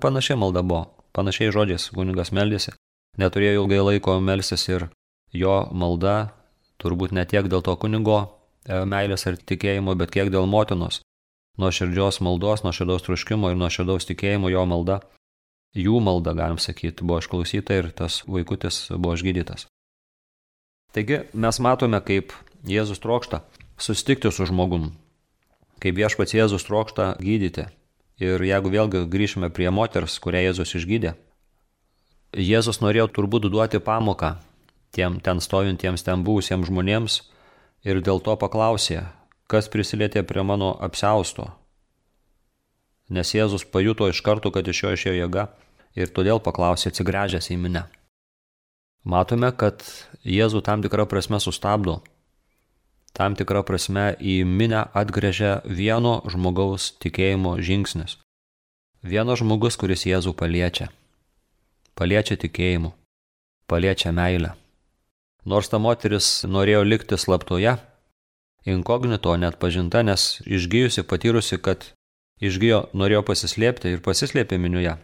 panašiai 0.03 0.37
malda 0.37 0.61
buvo, 0.61 0.85
panašiai 1.17 1.53
žodžiais 1.55 1.89
kunigas 1.95 2.33
meldėsi. 2.35 2.75
Neturėjo 3.17 3.63
ilgai 3.63 3.81
laiko 3.81 4.19
melsis 4.21 4.67
ir 4.69 4.89
jo 5.33 5.59
malda, 5.73 6.33
turbūt 6.77 7.15
ne 7.17 7.25
tiek 7.25 7.49
dėl 7.49 7.65
to 7.65 7.73
kunigo 7.81 8.27
E, 8.67 8.83
meilės 8.83 9.23
ar 9.29 9.37
tikėjimo, 9.49 9.95
bet 9.99 10.11
kiek 10.11 10.31
dėl 10.33 10.47
motinos. 10.51 10.99
Nuo 11.57 11.71
širdžios 11.73 12.19
maldos, 12.21 12.61
nuo 12.63 12.73
širdaus 12.75 13.05
truškimo 13.05 13.49
ir 13.49 13.57
nuo 13.57 13.69
širdaus 13.73 14.05
tikėjimo 14.05 14.51
jo 14.53 14.65
malda, 14.69 14.99
jų 15.77 15.99
malda, 16.03 16.35
galim 16.37 16.59
sakyti, 16.61 17.05
buvo 17.05 17.17
išklausyta 17.23 17.79
ir 17.79 17.89
tas 17.97 18.21
vaikutis 18.29 18.87
buvo 18.93 19.15
išgydytas. 19.17 19.65
Taigi 20.93 21.23
mes 21.33 21.59
matome, 21.61 22.01
kaip 22.05 22.35
Jėzus 22.67 23.01
trokšta 23.01 23.41
susitikti 23.81 24.31
su 24.33 24.45
žmogum, 24.49 24.91
kaip 25.81 25.97
viešpats 25.97 26.35
Jėzus 26.37 26.65
trokšta 26.67 27.15
gydyti. 27.21 27.67
Ir 28.17 28.41
jeigu 28.41 28.71
vėlgi 28.73 29.03
grįžime 29.13 29.51
prie 29.53 29.69
moters, 29.69 30.17
kurią 30.17 30.47
Jėzus 30.47 30.73
išgydė, 30.79 31.13
Jėzus 32.37 32.81
norėjo 32.81 33.05
turbūt 33.13 33.45
duoti 33.49 33.79
pamoką 33.81 34.35
tiem 34.91 35.19
ten 35.21 35.39
stovintiems 35.43 36.03
ten 36.03 36.23
buvusiems 36.25 36.67
žmonėms, 36.69 37.21
ir 37.85 38.01
dėl 38.01 38.21
to 38.23 38.35
paklausė, 38.39 39.05
kas 39.51 39.69
prisilietė 39.71 40.23
prie 40.27 40.43
mano 40.43 40.73
apsausto. 40.83 41.47
Nes 43.09 43.31
Jėzus 43.31 43.63
pajuto 43.71 44.09
iš 44.11 44.19
karto, 44.21 44.51
kad 44.51 44.67
iš 44.67 44.83
jo 44.83 44.91
išėjo 44.95 45.15
jėga 45.21 45.47
ir 45.95 46.11
todėl 46.11 46.41
paklausė 46.43 46.91
atsigręžęs 46.91 47.49
į 47.55 47.57
minę. 47.63 47.87
Matome, 49.07 49.53
kad 49.55 49.85
Jėzų 50.27 50.61
tam 50.67 50.83
tikrą 50.83 51.05
prasme 51.07 51.39
sustabdo, 51.39 52.01
tam 53.15 53.37
tikrą 53.39 53.63
prasme 53.63 54.09
į 54.19 54.41
minę 54.43 54.83
atgrėžia 54.91 55.61
vieno 55.63 56.19
žmogaus 56.27 56.91
tikėjimo 56.99 57.55
žingsnis. 57.63 58.17
Vienas 59.07 59.39
žmogus, 59.39 59.77
kuris 59.79 60.03
Jėzų 60.09 60.35
paliečia. 60.35 60.89
Paliečia 61.95 62.35
tikėjimu, 62.35 62.91
paliečia 63.71 64.11
meilę. 64.11 64.51
Nors 65.47 65.71
ta 65.71 65.79
moteris 65.79 66.43
norėjo 66.43 66.83
likti 66.83 67.15
slaptoje, 67.15 67.77
inkognito 68.67 69.33
net 69.39 69.57
pažinta, 69.59 70.03
nes 70.03 70.41
išgyjusi 70.45 71.05
patyrusi, 71.07 71.59
kad 71.63 71.91
išgyjo 72.43 72.87
norėjo 72.97 73.23
pasislėpti 73.27 73.95
ir 73.95 74.03
pasislėpė 74.05 74.59
miniuje. 74.61 74.97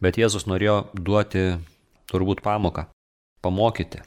Bet 0.00 0.16
Jėzus 0.20 0.46
norėjo 0.48 0.90
duoti 0.94 1.44
turbūt 2.10 2.42
pamoką, 2.44 2.86
pamokyti, 3.44 4.02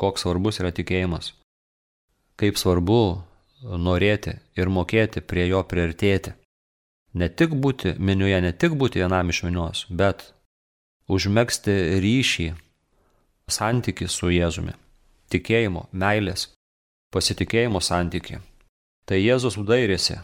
koks 0.00 0.24
svarbus 0.24 0.60
yra 0.62 0.72
tikėjimas, 0.74 1.32
kaip 2.40 2.58
svarbu 2.58 3.00
norėti 3.62 4.36
ir 4.58 4.70
mokėti 4.70 5.22
prie 5.22 5.46
jo 5.50 5.62
priartėti. 5.66 6.34
Ne 7.16 7.30
tik 7.32 7.54
būti 7.56 7.94
miniuje, 7.96 8.40
ne 8.44 8.52
tik 8.52 8.74
būti 8.76 9.00
vienam 9.00 9.30
iš 9.32 9.42
minios, 9.46 9.86
bet 9.88 10.32
užmėgsti 11.08 11.76
ryšį 12.02 12.50
santyki 13.48 14.08
su 14.10 14.28
Jėzumi, 14.34 14.74
tikėjimo, 15.32 15.86
meilės, 15.92 16.50
pasitikėjimo 17.16 17.80
santyki. 17.80 18.42
Tai 19.08 19.16
Jėzus 19.16 19.56
dairėsi 19.56 20.20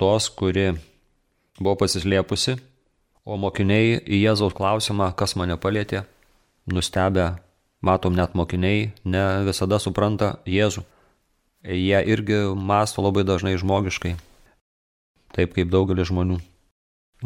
tos, 0.00 0.28
kuri 0.32 0.74
buvo 1.60 1.76
pasislėpusi, 1.82 2.56
o 3.26 3.38
mokiniai 3.40 3.98
į 4.02 4.20
Jėzaus 4.24 4.54
klausimą, 4.56 5.10
kas 5.18 5.36
mane 5.38 5.56
palėtė, 5.60 6.04
nustebę, 6.70 7.34
matom 7.84 8.16
net 8.18 8.36
mokiniai, 8.38 8.90
ne 9.04 9.24
visada 9.46 9.80
supranta 9.82 10.36
Jėzų. 10.48 10.84
Jie 11.66 11.98
irgi 12.12 12.42
masto 12.54 13.02
labai 13.02 13.24
dažnai 13.26 13.56
žmogiškai, 13.58 14.14
taip 15.34 15.56
kaip 15.56 15.72
daugelis 15.72 16.12
žmonių. 16.12 16.38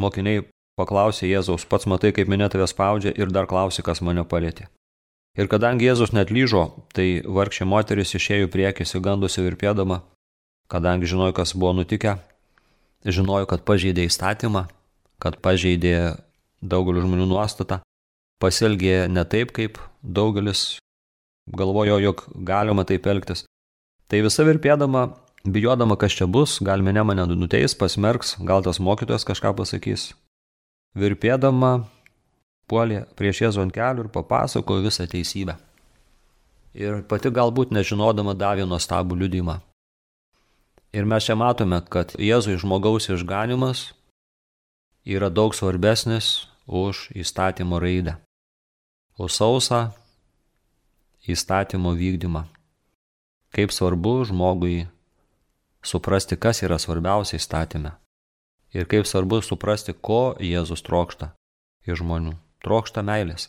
Mokiniai 0.01 0.47
paklausė 0.81 1.29
Jėzaus, 1.29 1.67
pats 1.69 1.89
matai, 1.91 2.15
kaip 2.17 2.31
minė 2.31 2.49
tave 2.49 2.69
spaudžia 2.71 3.13
ir 3.13 3.33
dar 3.35 3.51
klausi, 3.51 3.85
kas 3.85 4.01
mane 4.01 4.25
palėtė. 4.25 4.71
Ir 5.41 5.49
kadangi 5.49 5.87
Jėzus 5.89 6.13
net 6.13 6.29
lyžo, 6.29 6.67
tai 6.93 7.23
vargšė 7.25 7.65
moteris 7.65 8.13
išėjo 8.19 8.51
priekį, 8.53 8.85
įsigandusi 8.85 9.41
virpėdama, 9.41 10.03
kadangi 10.69 11.09
žinojo, 11.09 11.33
kas 11.39 11.55
buvo 11.57 11.73
nutikę, 11.79 12.19
žinojo, 13.09 13.47
kad 13.49 13.65
pažeidė 13.65 14.05
įstatymą, 14.11 14.67
kad 15.23 15.39
pažeidė 15.41 16.19
daugelio 16.61 17.07
žmonių 17.07 17.31
nuostatą, 17.31 17.81
pasielgė 18.43 19.07
ne 19.09 19.25
taip, 19.25 19.55
kaip 19.57 19.81
daugelis 20.03 20.81
galvojo, 21.57 21.97
jog 22.05 22.27
galima 22.35 22.85
taip 22.85 23.09
elgtis. 23.09 23.47
Tai 24.11 24.21
visa 24.27 24.45
virpėdama, 24.45 25.07
bijodama, 25.49 25.97
kas 25.97 26.19
čia 26.19 26.29
bus, 26.29 26.59
gal 26.61 26.85
mane 26.85 27.05
mane 27.07 27.25
nuteis, 27.33 27.77
pasmerks, 27.79 28.37
gal 28.45 28.65
tas 28.67 28.83
mokytojas 28.83 29.25
kažką 29.25 29.55
pasakys. 29.57 30.11
Virpėdama, 30.99 31.87
puolė 32.71 33.05
prieš 33.19 33.45
Jėzų 33.45 33.65
ant 33.67 33.75
kelių 33.75 34.07
ir 34.07 34.13
papasakojo 34.15 34.85
visą 34.87 35.07
teisybę. 35.11 35.57
Ir 36.79 37.03
pati 37.11 37.33
galbūt 37.35 37.75
nežinodama 37.75 38.37
davė 38.39 38.67
nuostabų 38.71 39.19
liudymą. 39.25 39.59
Ir 40.95 41.07
mes 41.07 41.27
čia 41.27 41.37
matome, 41.39 41.81
kad 41.87 42.15
Jėzui 42.19 42.59
žmogaus 42.59 43.11
išganimas 43.11 43.91
yra 45.07 45.31
daug 45.31 45.55
svarbesnis 45.55 46.49
už 46.67 47.09
įstatymo 47.19 47.79
raidę, 47.83 48.17
už 49.19 49.35
sausą 49.35 49.83
įstatymo 51.27 51.95
vykdymą. 51.99 52.47
Kaip 53.51 53.75
svarbu 53.75 54.21
žmogui 54.31 54.87
suprasti, 55.83 56.39
kas 56.39 56.63
yra 56.63 56.79
svarbiausia 56.79 57.39
įstatymė. 57.39 57.97
Ir 58.75 58.87
kaip 58.87 59.07
svarbu 59.11 59.41
suprasti, 59.43 59.95
ko 59.95 60.37
Jėzus 60.39 60.87
trokšta 60.87 61.33
iš 61.87 62.05
žmonių 62.05 62.37
trokšta 62.65 63.03
meilės. 63.07 63.49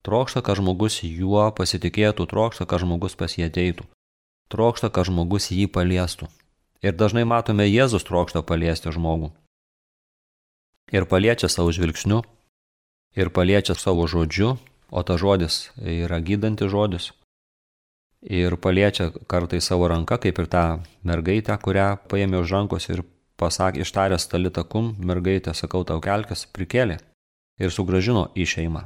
Trokšta, 0.00 0.40
kad 0.40 0.56
žmogus 0.56 1.02
juo 1.04 1.44
pasitikėtų, 1.52 2.24
trokšta, 2.30 2.64
kad 2.64 2.80
žmogus 2.80 3.16
pas 3.20 3.36
jį 3.36 3.50
ateitų. 3.50 3.84
Trokšta, 4.50 4.88
kad 4.88 5.10
žmogus 5.10 5.50
jį 5.52 5.68
paliestų. 5.68 6.30
Ir 6.80 6.96
dažnai 6.96 7.26
matome, 7.28 7.68
Jėzus 7.68 8.06
trokšta 8.08 8.40
paliesti 8.40 8.88
žmogų. 8.88 9.28
Ir 10.90 11.04
paliečia 11.06 11.50
savo 11.52 11.70
žvilgsniu, 11.76 12.22
ir 13.14 13.28
paliečia 13.30 13.76
savo 13.76 14.08
žodžiu, 14.08 14.56
o 14.90 15.02
ta 15.04 15.20
žodis 15.20 15.68
yra 15.76 16.18
gydanti 16.24 16.66
žodis. 16.66 17.12
Ir 18.24 18.56
paliečia 18.56 19.12
kartai 19.28 19.60
savo 19.60 19.86
ranką, 19.92 20.16
kaip 20.24 20.40
ir 20.40 20.48
tą 20.48 20.64
mergaitę, 21.04 21.54
kurią 21.60 22.00
paėmė 22.08 22.40
už 22.40 22.56
rankos 22.56 22.88
ir 22.88 23.04
pasakė, 23.40 23.84
ištaręs 23.84 24.26
talitakum, 24.32 24.94
mergaitė, 24.98 25.52
sakau 25.54 25.84
tau 25.84 26.00
kelkis, 26.04 26.48
prikėlė 26.48 26.98
ir 27.60 27.72
sugražino 27.74 28.28
į 28.34 28.46
šeimą. 28.48 28.84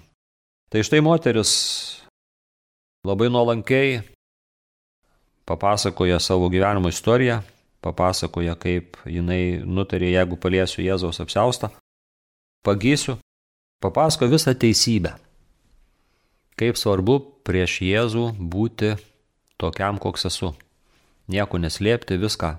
Tai 0.72 0.82
štai 0.82 1.00
moteris 1.04 1.52
labai 3.06 3.30
nuolankiai 3.30 4.02
papasakoja 5.46 6.18
savo 6.20 6.48
gyvenimo 6.48 6.88
istoriją, 6.88 7.42
papasakoja, 7.84 8.56
kaip 8.56 8.96
jinai 9.06 9.60
nutarė, 9.64 10.14
jeigu 10.16 10.38
paliesiu 10.40 10.82
Jėzaus 10.82 11.20
apsaustą, 11.22 11.70
pagysiu, 12.64 13.18
papasako 13.84 14.30
visą 14.32 14.54
teisybę. 14.56 15.14
Kaip 16.56 16.78
svarbu 16.80 17.18
prieš 17.44 17.80
Jėzų 17.84 18.28
būti 18.38 18.94
tokiam, 19.60 19.98
koks 19.98 20.30
esu. 20.30 20.54
Nieko 21.28 21.58
neslėpti, 21.58 22.16
viską. 22.20 22.56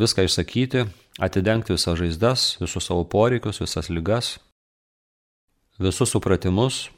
Viską 0.00 0.26
išsakyti, 0.26 0.86
atidengti 1.22 1.74
visas 1.74 1.98
žaizdas, 1.98 2.48
visus 2.60 2.84
savo 2.88 3.04
poreikius, 3.08 3.60
visas 3.62 3.88
lygas, 3.92 4.36
visus 5.78 6.10
supratimus, 6.10 6.90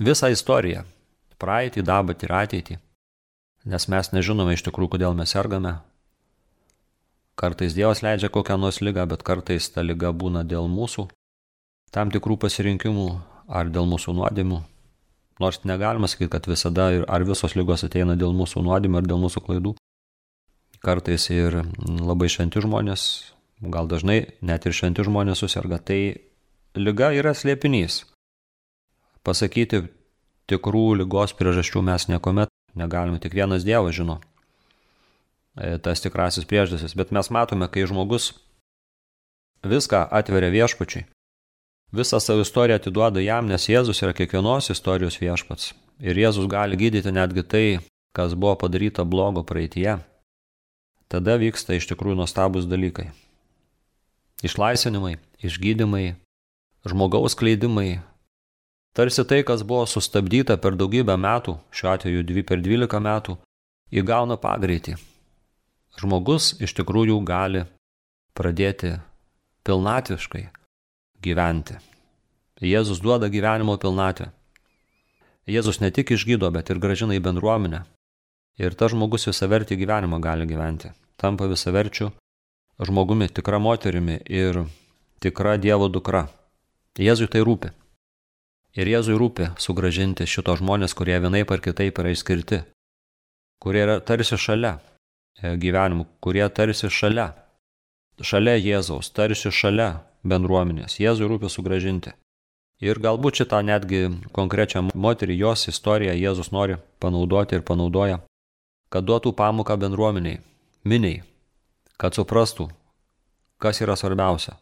visą 0.00 0.30
istoriją- 0.32 0.84
praeitį, 1.42 1.82
dabartį 1.82 2.24
ir 2.24 2.32
ateitį. 2.32 2.78
Nes 3.64 3.88
mes 3.88 4.10
nežinome 4.10 4.52
iš 4.52 4.62
tikrųjų, 4.62 4.88
kodėl 4.96 5.14
mes 5.14 5.30
sergame. 5.30 5.80
Kartais 7.36 7.74
Dievas 7.74 8.02
leidžia 8.02 8.28
kokią 8.28 8.58
nors 8.58 8.80
lygą, 8.80 9.06
bet 9.08 9.22
kartais 9.22 9.70
ta 9.72 9.80
lyga 9.82 10.12
būna 10.12 10.44
dėl 10.44 10.68
mūsų 10.68 11.08
tam 11.92 12.10
tikrų 12.10 12.38
pasirinkimų 12.40 13.06
ar 13.48 13.68
dėl 13.68 13.86
mūsų 13.86 14.14
nuodėmų. 14.16 14.62
Nors 15.40 15.62
negalima 15.64 16.08
sakyti, 16.08 16.30
kad 16.30 16.46
visada 16.46 17.04
ar 17.08 17.24
visos 17.24 17.54
lygos 17.58 17.84
ateina 17.84 18.16
dėl 18.16 18.34
mūsų 18.36 18.62
nuodėmų 18.64 19.00
ar 19.00 19.08
dėl 19.08 19.20
mūsų 19.22 19.44
klaidų. 19.46 19.74
Kartais 20.82 21.28
ir 21.30 21.62
labai 21.78 22.28
šventi 22.32 22.62
žmonės, 22.64 23.02
gal 23.62 23.88
dažnai 23.90 24.34
net 24.42 24.66
ir 24.66 24.74
šventi 24.74 25.04
žmonės 25.06 25.44
susirga. 25.44 25.78
Tai 25.78 26.00
lyga 26.76 27.12
yra 27.12 27.34
slėpinys 27.36 28.02
pasakyti 29.26 29.84
tikrų 30.50 31.02
lygos 31.02 31.34
priežasčių 31.38 31.82
mes 31.84 32.08
niekuomet 32.10 32.50
negalime, 32.74 33.20
tik 33.20 33.34
vienas 33.36 33.66
Dievas 33.66 33.94
žino 33.96 34.18
e, 35.56 35.78
tas 35.78 36.00
tikrasis 36.00 36.48
priežastis, 36.48 36.96
bet 36.96 37.12
mes 37.12 37.28
matome, 37.30 37.68
kai 37.68 37.84
žmogus 37.88 38.32
viską 39.62 40.08
atveria 40.10 40.50
viešpačiui, 40.50 41.04
visą 41.92 42.20
savo 42.20 42.42
istoriją 42.42 42.80
atiduoda 42.80 43.22
jam, 43.22 43.46
nes 43.46 43.68
Jėzus 43.68 44.02
yra 44.02 44.14
kiekvienos 44.16 44.72
istorijos 44.72 45.20
viešpats. 45.20 45.72
Ir 46.02 46.18
Jėzus 46.18 46.48
gali 46.50 46.78
gydyti 46.80 47.12
netgi 47.12 47.44
tai, 47.46 47.66
kas 48.16 48.34
buvo 48.34 48.56
padaryta 48.64 49.04
blogo 49.04 49.44
praeitie. 49.46 50.00
Tada 51.12 51.36
vyksta 51.36 51.76
iš 51.76 51.86
tikrųjų 51.92 52.16
nuostabus 52.18 52.66
dalykai. 52.66 53.10
Išlaisvinimai, 54.42 55.18
išgydymai, 55.44 56.16
žmogaus 56.88 57.36
kleidimai, 57.38 58.00
Tarsi 58.92 59.24
tai, 59.24 59.40
kas 59.40 59.62
buvo 59.64 59.86
sustabdyta 59.88 60.58
per 60.60 60.74
daugybę 60.76 61.14
metų, 61.16 61.54
šiuo 61.72 61.94
atveju 61.94 62.24
dvi 62.28 62.42
per 62.44 62.60
dvylika 62.60 62.98
metų, 63.00 63.38
įgauna 63.88 64.36
pagreitį. 64.36 64.98
Žmogus 65.96 66.50
iš 66.60 66.74
tikrųjų 66.76 67.16
gali 67.24 67.62
pradėti 68.36 68.98
pilnatviškai 69.64 70.44
gyventi. 71.24 71.78
Jėzus 72.60 73.00
duoda 73.00 73.32
gyvenimo 73.32 73.78
pilnatvę. 73.80 74.28
Jėzus 75.48 75.80
ne 75.80 75.88
tik 75.90 76.12
išgydo, 76.12 76.52
bet 76.52 76.68
ir 76.68 76.78
gražina 76.78 77.16
į 77.16 77.24
bendruomenę. 77.24 77.82
Ir 78.60 78.76
tas 78.76 78.92
žmogus 78.92 79.24
visavertį 79.30 79.80
gyvenimą 79.80 80.20
gali 80.20 80.44
gyventi. 80.46 80.92
Tampa 81.16 81.48
visaverčiu 81.48 82.10
žmogumi, 82.76 83.32
tikra 83.32 83.56
moterimi 83.58 84.20
ir 84.28 84.66
tikra 85.24 85.56
Dievo 85.56 85.88
dukra. 85.88 86.26
Jėzui 87.00 87.24
tai 87.32 87.40
rūpi. 87.40 87.70
Ir 88.76 88.88
Jėzui 88.88 89.14
rūpi 89.16 89.46
sugražinti 89.56 90.26
šito 90.28 90.52
žmonės, 90.60 90.92
kurie 90.92 91.16
vienaip 91.16 91.48
ar 91.48 91.60
kitaip 91.64 91.96
yra 91.96 92.10
išskirti, 92.12 92.58
kurie 93.64 93.80
yra 93.86 93.94
tarsi 94.04 94.36
šalia 94.36 94.74
e, 94.76 95.54
gyvenimų, 95.56 96.04
kurie 96.20 96.44
tarsi 96.52 96.90
šalia, 96.92 97.30
šalia 98.20 98.58
Jėzaus, 98.60 99.08
tarsi 99.08 99.48
šalia 99.48 100.02
bendruomenės. 100.28 100.98
Jėzui 101.00 101.30
rūpi 101.32 101.48
sugražinti. 101.48 102.12
Ir 102.84 103.00
galbūt 103.00 103.40
šitą 103.40 103.62
netgi 103.64 104.10
konkrečią 104.36 104.90
moterį, 104.92 105.38
jos 105.46 105.68
istoriją 105.72 106.12
Jėzus 106.12 106.52
nori 106.52 106.76
panaudoti 107.00 107.56
ir 107.56 107.64
panaudoja, 107.64 108.18
kad 108.92 109.08
duotų 109.08 109.32
pamoką 109.38 109.78
bendruomeniai, 109.80 110.42
miniai, 110.84 111.22
kad 111.96 112.12
suprastų, 112.12 112.68
kas 113.56 113.80
yra 113.80 113.96
svarbiausia 113.96 114.58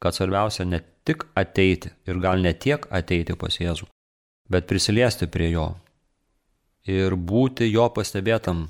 kad 0.00 0.16
svarbiausia 0.16 0.64
ne 0.64 0.80
tik 1.04 1.26
ateiti 1.36 1.92
ir 2.08 2.20
gal 2.22 2.40
ne 2.40 2.52
tiek 2.54 2.86
ateiti 2.90 3.36
pas 3.36 3.56
Jėzų, 3.60 3.88
bet 4.50 4.68
prisiliesti 4.70 5.28
prie 5.28 5.50
jo 5.52 5.68
ir 6.88 7.16
būti 7.16 7.68
jo 7.70 7.88
pastebėtam, 7.92 8.68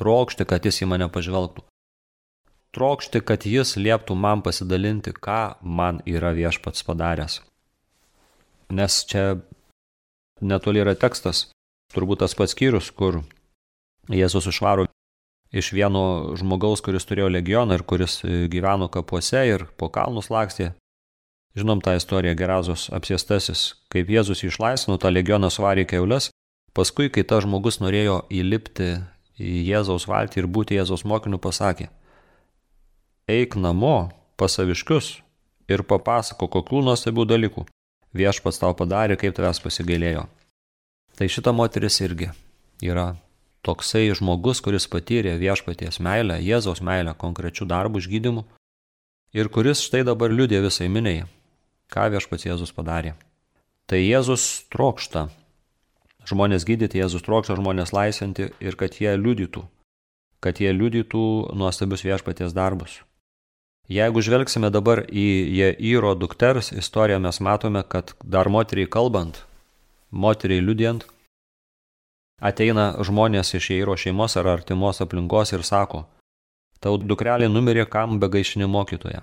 trokšti, 0.00 0.46
kad 0.48 0.64
jis 0.64 0.82
į 0.82 0.88
mane 0.92 1.10
pažvelgtų. 1.12 1.64
Trokšti, 2.74 3.20
kad 3.26 3.44
jis 3.46 3.74
lieptų 3.76 4.14
man 4.14 4.44
pasidalinti, 4.46 5.12
ką 5.12 5.58
man 5.62 6.00
yra 6.06 6.30
viešpats 6.36 6.86
padaręs. 6.86 7.40
Nes 8.70 9.00
čia 9.10 9.40
netoli 10.40 10.80
yra 10.80 10.94
tekstas, 10.94 11.48
turbūt 11.92 12.22
tas 12.22 12.36
pats 12.38 12.54
skyrius, 12.54 12.92
kur 12.94 13.24
Jėzus 14.10 14.46
išvaro 14.50 14.86
iš 15.52 15.72
vieno 15.74 16.34
žmogaus, 16.38 16.82
kuris 16.84 17.06
turėjo 17.08 17.30
legioną 17.30 17.78
ir 17.78 17.84
kuris 17.86 18.20
e, 18.24 18.46
gyveno 18.50 18.90
kapuose 18.92 19.42
ir 19.48 19.66
po 19.76 19.90
kalnus 19.92 20.30
lakstė. 20.30 20.72
Žinom 21.58 21.82
tą 21.82 21.96
istoriją 21.98 22.36
Gerazos 22.38 22.86
apsėstasis, 22.94 23.74
kaip 23.90 24.10
Jėzus 24.10 24.44
išlaisvino 24.46 25.00
tą 25.02 25.10
legioną 25.10 25.50
svarį 25.50 25.88
keules, 25.90 26.30
paskui, 26.78 27.08
kai 27.10 27.24
tas 27.26 27.42
žmogus 27.42 27.80
norėjo 27.82 28.20
įlipti 28.30 28.92
į 29.40 29.56
Jėzaus 29.72 30.06
valtį 30.06 30.44
ir 30.44 30.46
būti 30.46 30.78
Jėzaus 30.78 31.02
mokiniu, 31.02 31.40
pasakė, 31.42 31.88
eik 33.26 33.58
namo 33.58 34.12
pas 34.38 34.54
saviškius 34.54 35.16
ir 35.70 35.82
papasako, 35.82 36.46
kokių 36.46 36.84
nuostabių 36.86 37.26
dalykų 37.32 37.66
viešpats 38.14 38.62
tau 38.62 38.70
padarė, 38.78 39.18
kaip 39.18 39.34
tavęs 39.34 39.62
pasigailėjo. 39.62 40.28
Tai 41.18 41.28
šita 41.28 41.52
moteris 41.54 41.98
irgi 42.06 42.30
yra 42.86 43.10
toksai 43.66 44.08
žmogus, 44.16 44.60
kuris 44.64 44.88
patyrė 44.90 45.36
viešpaties 45.40 46.00
meilę, 46.00 46.38
Jėzaus 46.40 46.80
meilę 46.84 47.14
konkrečių 47.18 47.68
darbų 47.68 48.02
išgydymu 48.02 48.44
ir 49.36 49.50
kuris 49.52 49.82
štai 49.86 50.04
dabar 50.08 50.32
liūdė 50.32 50.62
visai 50.64 50.88
miniai, 50.88 51.26
ką 51.92 52.08
viešpats 52.14 52.48
Jėzus 52.48 52.72
padarė. 52.76 53.14
Tai 53.90 54.00
Jėzus 54.00 54.64
trokšta 54.72 55.28
žmonės 56.30 56.66
gydyti, 56.68 57.00
Jėzus 57.02 57.26
trokšta 57.26 57.58
žmonės 57.58 57.92
laisvinti 57.96 58.50
ir 58.62 58.78
kad 58.80 58.96
jie 59.00 59.12
liudytų, 59.18 59.64
kad 60.40 60.60
jie 60.62 60.72
liudytų 60.72 61.22
nuostabius 61.58 62.04
viešpaties 62.06 62.56
darbus. 62.56 63.00
Jeigu 63.90 64.22
žvelgsime 64.22 64.70
dabar 64.70 65.02
į 65.10 65.26
Jeiro 65.82 66.12
dukters 66.14 66.70
istoriją, 66.70 67.18
mes 67.18 67.40
matome, 67.42 67.82
kad 67.82 68.14
dar 68.22 68.46
moteriai 68.46 68.86
kalbant, 68.86 69.42
moteriai 70.14 70.62
liudijant, 70.62 71.08
Ateina 72.40 72.94
žmonės 73.04 73.52
iš 73.58 73.70
Jairo 73.74 73.94
šeimos 74.00 74.38
ar 74.40 74.48
artimos 74.54 75.02
aplinkos 75.04 75.52
ir 75.52 75.64
sako, 75.66 76.06
tau 76.80 76.96
dukrelė 76.96 77.50
numirė 77.52 77.84
kam 77.84 78.16
begaišinį 78.22 78.68
mokytoją. 78.72 79.20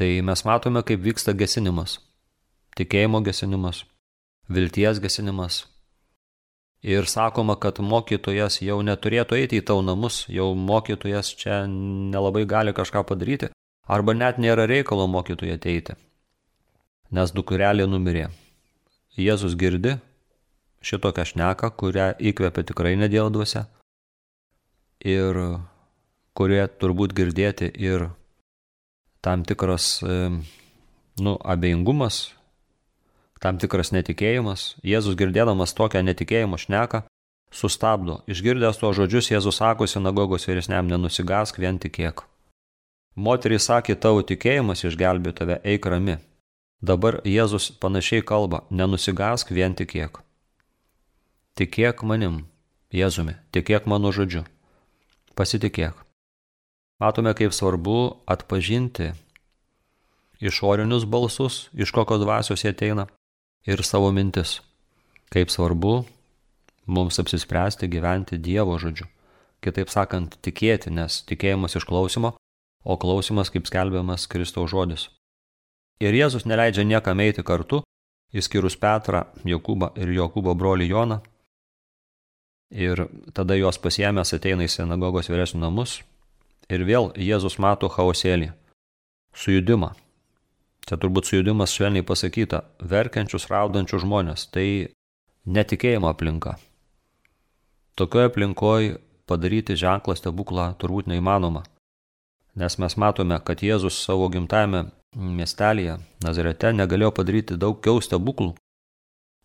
Tai 0.00 0.08
mes 0.24 0.44
matome, 0.48 0.80
kaip 0.86 1.02
vyksta 1.04 1.34
gesinimas. 1.36 1.98
Tikėjimo 2.78 3.20
gesinimas, 3.26 3.84
vilties 4.48 5.02
gesinimas. 5.04 5.66
Ir 6.80 7.04
sakoma, 7.04 7.58
kad 7.60 7.82
mokytojas 7.84 8.62
jau 8.64 8.78
neturėtų 8.80 9.36
eiti 9.36 9.60
į 9.60 9.66
tau 9.68 9.82
namus, 9.84 10.22
jau 10.32 10.54
mokytojas 10.56 11.34
čia 11.36 11.66
nelabai 11.68 12.46
gali 12.48 12.72
kažką 12.72 13.02
padaryti, 13.04 13.50
arba 13.84 14.14
net 14.16 14.40
nėra 14.40 14.64
reikalo 14.70 15.04
mokytojui 15.04 15.58
ateiti. 15.58 15.98
Nes 17.12 17.34
dukrelė 17.36 17.84
numirė. 17.90 18.30
Jėzus 19.20 19.58
girdi, 19.60 19.98
šitokią 20.84 21.26
šneką, 21.32 21.70
kurią 21.76 22.14
įkvepia 22.18 22.64
tikrai 22.68 22.96
nedėl 22.96 23.30
duose 23.32 23.66
ir 25.04 25.36
kurie 26.36 26.62
turbūt 26.80 27.14
girdėti 27.16 27.68
ir 27.80 28.10
tam 29.20 29.44
tikras, 29.44 30.00
nu, 31.20 31.36
abejingumas, 31.44 32.30
tam 33.40 33.58
tikras 33.60 33.92
netikėjimas, 33.92 34.76
Jėzus 34.84 35.16
girdėdamas 35.16 35.74
tokią 35.76 36.02
netikėjimo 36.04 36.60
šneką, 36.60 37.04
sustabdo. 37.52 38.20
Išgirdęs 38.30 38.80
tuos 38.80 38.96
žodžius, 38.96 39.30
Jėzus 39.32 39.60
sako 39.60 39.88
sinagogos 39.88 40.46
vyresniam, 40.48 40.88
nenusigask, 40.88 41.58
vien 41.58 41.80
tikėk. 41.80 42.24
Moteriai 43.16 43.60
sakė, 43.60 43.96
tavo 43.96 44.22
tikėjimas 44.22 44.84
išgelbė 44.86 45.34
tave, 45.36 45.60
eik 45.64 45.86
rami. 45.86 46.20
Dabar 46.80 47.20
Jėzus 47.26 47.72
panašiai 47.80 48.24
kalba, 48.24 48.64
nenusigask, 48.70 49.50
vien 49.52 49.74
tikėk. 49.76 50.22
Tikėk 51.60 52.00
manim, 52.08 52.46
Jėzumi, 52.88 53.34
tikėk 53.52 53.84
mano 53.84 54.08
žodžiu. 54.16 54.46
Pasitikėk. 55.36 55.92
Matome, 56.96 57.34
kaip 57.36 57.52
svarbu 57.52 57.96
atpažinti 58.24 59.10
išorinius 60.40 61.04
balsus, 61.04 61.66
iš 61.76 61.92
kokios 61.92 62.22
dvasios 62.22 62.64
jie 62.64 62.72
ateina, 62.72 63.04
ir 63.68 63.84
savo 63.84 64.08
mintis. 64.08 64.62
Kaip 65.28 65.52
svarbu 65.52 66.06
mums 66.88 67.20
apsispręsti 67.20 67.90
gyventi 67.92 68.38
Dievo 68.40 68.78
žodžiu. 68.80 69.04
Kitaip 69.60 69.92
sakant, 69.92 70.38
tikėti, 70.40 70.88
nes 70.88 71.20
tikėjimas 71.28 71.76
iš 71.76 71.84
klausimo, 71.84 72.38
o 72.88 72.96
klausimas, 72.96 73.52
kaip 73.52 73.68
skelbiamas, 73.68 74.24
Kristaus 74.32 74.72
žodis. 74.72 75.10
Ir 76.00 76.16
Jėzus 76.16 76.48
neleidžia 76.48 76.88
niekam 76.88 77.20
eiti 77.20 77.44
kartu, 77.44 77.82
išskyrus 78.32 78.80
Petrą, 78.80 79.26
Jokūbą 79.44 79.92
ir 80.00 80.14
Jokūbo 80.16 80.56
brolį 80.56 80.88
Joną. 80.88 81.20
Ir 82.70 83.08
tada 83.34 83.56
juos 83.58 83.80
pasiemęs 83.82 84.34
ateina 84.36 84.66
į 84.66 84.70
sinagogos 84.70 85.30
vyresnių 85.30 85.64
namus 85.64 85.98
ir 86.70 86.84
vėl 86.86 87.10
Jėzus 87.18 87.58
mato 87.58 87.90
chaosėlį, 87.90 88.52
sujudimą. 89.34 89.90
Čia 90.86 90.98
turbūt 90.98 91.26
sujudimas 91.28 91.74
švelniai 91.74 92.06
pasakyta, 92.06 92.62
verkiančius, 92.80 93.48
raudančius 93.50 94.04
žmonės, 94.04 94.46
tai 94.54 94.90
netikėjimo 95.46 96.08
aplinka. 96.10 96.56
Tokioje 97.98 98.30
aplinkoje 98.30 98.96
padaryti 99.26 99.76
ženklą 99.78 100.16
stebuklą 100.18 100.70
turbūt 100.80 101.10
neįmanoma. 101.10 101.64
Nes 102.58 102.78
mes 102.82 102.96
matome, 102.98 103.38
kad 103.44 103.62
Jėzus 103.62 103.98
savo 104.02 104.26
gimtajame 104.32 104.88
miestelėje, 105.14 105.98
Nazarete, 106.24 106.72
negalėjo 106.74 107.12
padaryti 107.18 107.58
daugiau 107.58 108.02
stebuklų. 108.02 108.54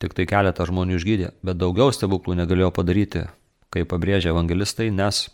Tik 0.03 0.15
tai 0.15 0.25
keletą 0.27 0.65
žmonių 0.67 0.97
išgydė, 0.99 1.31
bet 1.45 1.59
daugiau 1.59 1.93
stebuklų 1.95 2.35
negalėjo 2.41 2.71
padaryti, 2.75 3.25
kaip 3.71 3.87
pabrėžia 3.93 4.33
evangelistai, 4.33 4.89
nes 4.91 5.27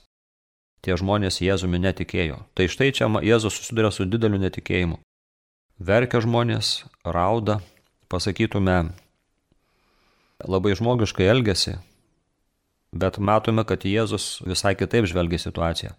tie 0.86 0.97
žmonės 0.97 1.41
Jėzumi 1.41 1.82
netikėjo. 1.82 2.43
Tai 2.54 2.67
štai 2.69 2.91
čia 2.93 3.10
Jėzus 3.26 3.58
susiduria 3.58 3.89
su 3.93 4.06
dideliu 4.06 4.38
netikėjimu. 4.41 5.00
Verkia 5.82 6.21
žmonės, 6.21 6.84
rauda, 7.02 7.58
pasakytume, 8.12 8.91
labai 10.45 10.76
žmogiškai 10.78 11.26
elgesi, 11.26 11.80
bet 12.93 13.17
matome, 13.17 13.65
kad 13.65 13.82
Jėzus 13.82 14.43
visai 14.45 14.76
kitaip 14.78 15.10
žvelgia 15.10 15.41
situaciją. 15.41 15.95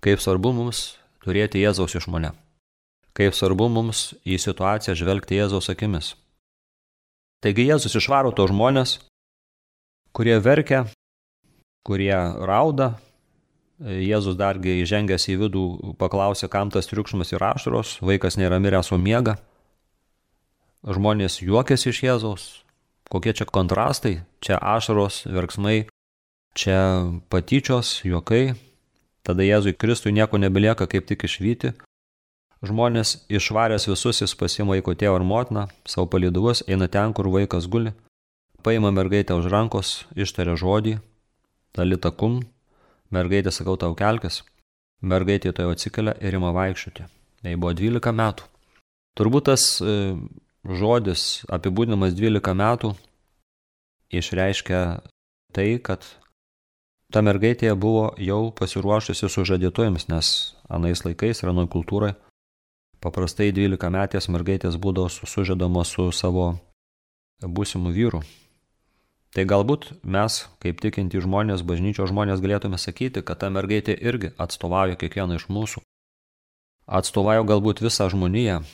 Kaip 0.00 0.24
svarbu 0.24 0.54
mums 0.56 0.96
turėti 1.20 1.60
Jėzaus 1.60 1.98
išmonę. 2.00 2.32
Kaip 3.12 3.36
svarbu 3.36 3.68
mums 3.68 4.14
į 4.24 4.38
situaciją 4.40 4.96
žvelgti 4.96 5.36
Jėzaus 5.36 5.68
akimis. 5.68 6.14
Taigi 7.40 7.68
Jėzus 7.68 7.96
išvaro 7.96 8.32
to 8.36 8.46
žmonės, 8.50 8.98
kurie 10.16 10.36
verkia, 10.44 10.84
kurie 11.86 12.16
rauda. 12.50 12.96
Jėzus 13.80 14.36
dargi 14.36 14.82
įžengęs 14.82 15.24
į 15.32 15.38
vidų 15.40 15.62
paklausė, 15.96 16.50
kam 16.52 16.68
tas 16.68 16.90
triukšmas 16.90 17.32
ir 17.32 17.40
ašaros, 17.40 17.94
vaikas 18.04 18.36
nėra 18.36 18.58
miręs, 18.60 18.92
o 18.92 18.98
miega. 19.00 19.38
Žmonės 20.84 21.40
juokiasi 21.40 21.88
iš 21.88 22.02
Jėzaus. 22.04 22.44
Kokie 23.08 23.32
čia 23.32 23.48
kontrastai, 23.48 24.20
čia 24.44 24.60
ašaros, 24.60 25.24
verksmai, 25.32 25.86
Čia 26.50 27.06
patyčios, 27.30 28.00
juokai, 28.02 28.56
tada 29.22 29.46
Jėzui 29.46 29.76
Kristui 29.78 30.10
nieko 30.10 30.38
nebelieka 30.38 30.88
kaip 30.90 31.06
tik 31.06 31.22
išvyti. 31.28 31.76
Žmonės 32.60 33.22
išvaręs 33.32 33.86
visus 33.88 34.20
jis 34.20 34.34
pasima 34.36 34.74
vaiko 34.74 34.92
tėvą 34.92 35.22
ir 35.22 35.24
motiną, 35.24 35.62
savo 35.88 36.10
paliduvus, 36.12 36.60
eina 36.68 36.90
ten, 36.92 37.14
kur 37.16 37.30
vaikas 37.32 37.64
guli, 37.72 37.94
paima 38.62 38.90
mergaitę 38.92 39.32
už 39.38 39.48
rankos, 39.48 40.04
ištaria 40.12 40.58
žodį, 40.60 40.98
dalita 41.72 42.12
kum, 42.12 42.42
mergaitė 43.08 43.54
sakau 43.54 43.78
tau 43.80 43.96
kelkis, 43.96 44.42
mergaitė 45.00 45.54
to 45.56 45.64
jau 45.64 45.72
atsikelia 45.72 46.14
ir 46.20 46.36
ima 46.36 46.52
vaikščioti. 46.52 47.08
Jai 47.48 47.56
buvo 47.56 47.72
12 47.72 48.12
metų. 48.20 48.44
Turbūt 49.16 49.48
tas 49.48 49.64
e, 49.80 49.96
žodis 50.68 51.46
apibūdinamas 51.48 52.12
12 52.12 52.54
metų 52.60 52.92
išreiškia 54.12 54.80
tai, 55.56 55.70
kad 55.80 56.04
ta 57.08 57.24
mergaitė 57.24 57.72
buvo 57.74 58.10
jau 58.20 58.50
pasiruošusi 58.52 59.32
sužadėtojams, 59.32 60.10
nes 60.12 60.34
anais 60.68 61.02
laikais, 61.06 61.40
ranoj 61.46 61.70
kultūrai, 61.72 62.12
paprastai 63.04 63.50
12 63.56 63.90
metės 63.94 64.28
mergaitės 64.28 64.76
būdavo 64.76 65.08
sužadamos 65.08 65.94
su 65.94 66.10
savo 66.12 66.52
būsimu 67.40 67.92
vyru. 67.96 68.22
Tai 69.30 69.44
galbūt 69.46 69.92
mes, 70.02 70.40
kaip 70.58 70.80
tikinti 70.82 71.20
žmonės, 71.22 71.62
bažnyčios 71.62 72.10
žmonės, 72.10 72.42
galėtume 72.42 72.78
sakyti, 72.82 73.22
kad 73.22 73.38
ta 73.38 73.50
mergaitė 73.50 73.94
irgi 73.94 74.32
atstovauja 74.42 74.98
kiekvieną 74.98 75.38
iš 75.38 75.46
mūsų. 75.46 75.84
Atstovauja 76.90 77.44
galbūt 77.46 77.84
visą 77.84 78.08
žmoniją, 78.10 78.64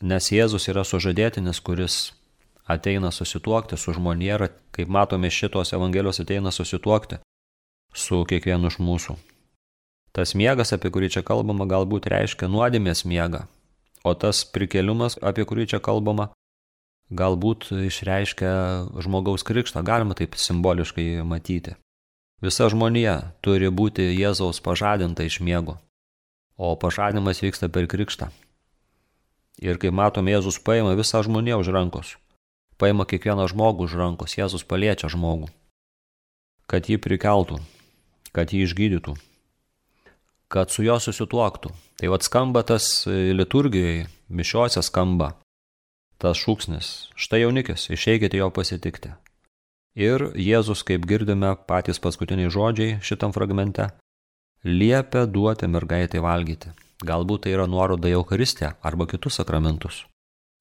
nes 0.00 0.30
Jėzus 0.32 0.70
yra 0.72 0.86
sužadėtinis, 0.88 1.60
kuris 1.60 2.14
ateina 2.64 3.12
susituokti 3.12 3.76
su 3.76 3.92
žmonėra, 3.92 4.48
kaip 4.72 4.88
matome 4.88 5.28
šitos 5.28 5.74
Evangelijos 5.76 6.24
ateina 6.24 6.48
susituokti 6.48 7.20
su 7.92 8.24
kiekvienu 8.24 8.72
iš 8.72 8.80
mūsų. 8.80 9.18
Tas 10.14 10.30
miegas, 10.38 10.70
apie 10.70 10.92
kurį 10.94 11.10
čia 11.10 11.24
kalbama, 11.26 11.66
galbūt 11.66 12.06
reiškia 12.06 12.46
nuodėmės 12.46 13.02
miegą, 13.02 13.48
o 14.06 14.14
tas 14.14 14.44
prikeliumas, 14.46 15.18
apie 15.18 15.42
kurį 15.42 15.66
čia 15.72 15.80
kalbama, 15.82 16.28
galbūt 17.10 17.72
išreiškia 17.74 18.52
žmogaus 19.02 19.42
krikštą, 19.42 19.82
galima 19.82 20.14
taip 20.14 20.38
simboliškai 20.38 21.24
matyti. 21.26 21.74
Visa 22.44 22.68
žmonija 22.70 23.16
turi 23.42 23.70
būti 23.74 24.06
Jėzaus 24.14 24.62
pažadinta 24.62 25.26
iš 25.26 25.40
miego, 25.42 25.80
o 26.54 26.74
pažadinimas 26.78 27.42
vyksta 27.42 27.66
per 27.72 27.90
krikštą. 27.90 28.30
Ir 29.62 29.82
kaip 29.82 29.94
matom, 29.94 30.30
Jėzus 30.30 30.62
paima 30.62 30.94
visą 30.98 31.22
žmoniją 31.26 31.58
už 31.62 31.74
rankos. 31.74 32.16
Paima 32.78 33.06
kiekvieną 33.06 33.46
žmogų 33.50 33.86
už 33.86 33.98
rankos, 33.98 34.34
Jėzus 34.38 34.66
paliečia 34.66 35.10
žmogų, 35.10 35.50
kad 36.70 36.86
jį 36.90 36.98
prikeltų, 37.02 37.60
kad 38.34 38.50
jį 38.50 38.66
išgydytų, 38.66 39.14
kad 40.54 40.70
su 40.70 40.84
juo 40.86 41.00
susituoktų. 41.02 41.72
Tai 41.98 42.10
vad 42.12 42.22
skamba 42.26 42.62
tas 42.66 42.86
e, 43.10 43.32
liturgijoje, 43.34 44.06
mišiuose 44.30 44.82
skamba 44.86 45.34
tas 46.22 46.38
šūksnis, 46.38 47.10
štai 47.18 47.42
jaunikis, 47.42 47.88
išeikite 47.92 48.38
jo 48.38 48.48
pasitikti. 48.54 49.10
Ir 49.98 50.30
Jėzus, 50.38 50.82
kaip 50.86 51.04
girdime, 51.10 51.52
patys 51.68 52.00
paskutiniai 52.02 52.50
žodžiai 52.50 52.96
šitam 53.04 53.34
fragmente, 53.34 53.90
liepia 54.64 55.26
duoti 55.26 55.68
mergaitai 55.70 56.22
valgyti. 56.24 56.72
Galbūt 57.04 57.44
tai 57.44 57.52
yra 57.54 57.66
nuoroda 57.68 58.08
į 58.08 58.16
Eucharistiją 58.16 58.72
arba 58.82 59.06
kitus 59.10 59.38
sakramentus. 59.40 60.04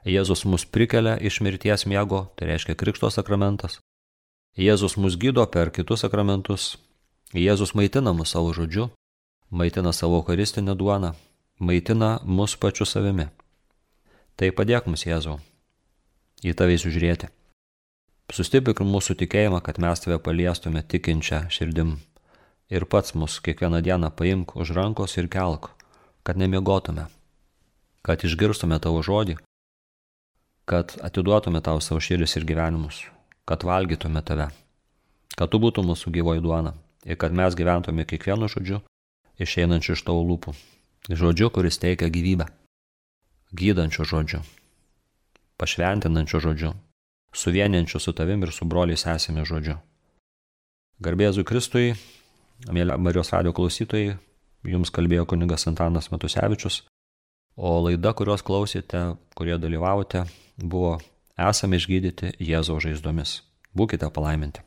Jėzus 0.03 0.43
mus 0.49 0.65
prikelia 0.67 1.15
iš 1.15 1.39
mirties 1.45 1.85
miego, 1.87 2.25
tai 2.35 2.49
reiškia 2.51 2.75
Krikšto 2.75 3.09
sakramentas. 3.13 3.79
Jėzus 4.59 4.97
mus 4.99 5.15
gydo 5.17 5.45
per 5.47 5.71
kitus 5.71 6.03
sakramentus. 6.03 6.73
Jėzus 7.33 7.71
maitina 7.77 8.11
mus 8.13 8.35
savo 8.35 8.51
žodžiu, 8.53 8.89
maitina 9.53 9.93
savo 9.93 10.17
eucharistinę 10.19 10.75
duoną, 10.75 11.13
maitina 11.59 12.09
mus 12.25 12.57
pačiu 12.57 12.87
savimi. 12.89 13.29
Tai 14.35 14.49
padėk 14.57 14.89
mums 14.89 15.05
Jėzau 15.05 15.37
į 16.43 16.55
tave 16.57 16.75
žiūrėti. 16.81 17.29
Sustiprink 18.33 18.81
mūsų 18.81 19.15
tikėjimą, 19.21 19.61
kad 19.61 19.77
mes 19.77 20.01
tave 20.01 20.17
paliestume 20.17 20.81
tikinčią 20.81 21.45
širdim. 21.53 21.99
Ir 22.73 22.87
pats 22.89 23.13
mus 23.13 23.37
kiekvieną 23.45 23.83
dieną 23.85 24.09
paimk 24.17 24.55
už 24.57 24.73
rankos 24.73 25.17
ir 25.21 25.29
kelk, 25.29 25.69
kad 26.25 26.39
nemiegotume, 26.41 27.05
kad 28.01 28.25
išgirstume 28.25 28.79
tavo 28.81 29.03
žodį 29.05 29.37
kad 30.65 30.95
atiduotume 31.01 31.61
tau 31.61 31.81
savo 31.81 31.99
širdis 31.99 32.37
ir 32.39 32.45
gyvenimus, 32.47 33.03
kad 33.45 33.63
valgytume 33.67 34.21
tave, 34.23 34.47
kad 35.35 35.51
tu 35.51 35.59
būtum 35.59 35.89
mūsų 35.91 36.13
gyvoji 36.15 36.43
duona 36.43 36.73
ir 37.03 37.19
kad 37.19 37.35
mes 37.35 37.55
gyventume 37.59 38.05
kiekvienu 38.07 38.47
žodžiu 38.47 38.79
išeinančiu 39.41 39.95
iš 39.95 40.03
tavo 40.05 40.23
lūpų. 40.27 40.53
Žodžiu, 41.09 41.49
kuris 41.53 41.79
teikia 41.81 42.09
gyvybę. 42.13 42.47
Gydančiu 43.53 44.05
žodžiu. 44.07 44.41
Pašventinančiu 45.57 46.39
žodžiu. 46.39 46.73
Suvieniančiu 47.33 47.99
su 47.99 48.13
tavim 48.13 48.43
ir 48.43 48.51
su 48.53 48.65
broliais 48.65 49.05
esame 49.09 49.45
žodžiu. 49.45 49.79
Garbėzui 51.03 51.43
Kristui, 51.43 51.93
mėly 52.69 52.95
Marijos 53.01 53.33
radio 53.33 53.53
klausytojai, 53.53 54.17
jums 54.63 54.93
kalbėjo 54.93 55.25
kunigas 55.27 55.67
Antanas 55.67 56.11
Matusevičius, 56.13 56.83
o 57.57 57.79
laida, 57.83 58.13
kurios 58.13 58.45
klausėte, 58.45 59.17
kurie 59.35 59.57
dalyvavote, 59.59 60.23
buvo 60.57 60.99
esame 61.37 61.81
išgydyti 61.81 62.35
Jėzaus 62.39 62.85
žaizdomis. 62.85 63.41
Būkite 63.73 64.09
palaiminti. 64.13 64.61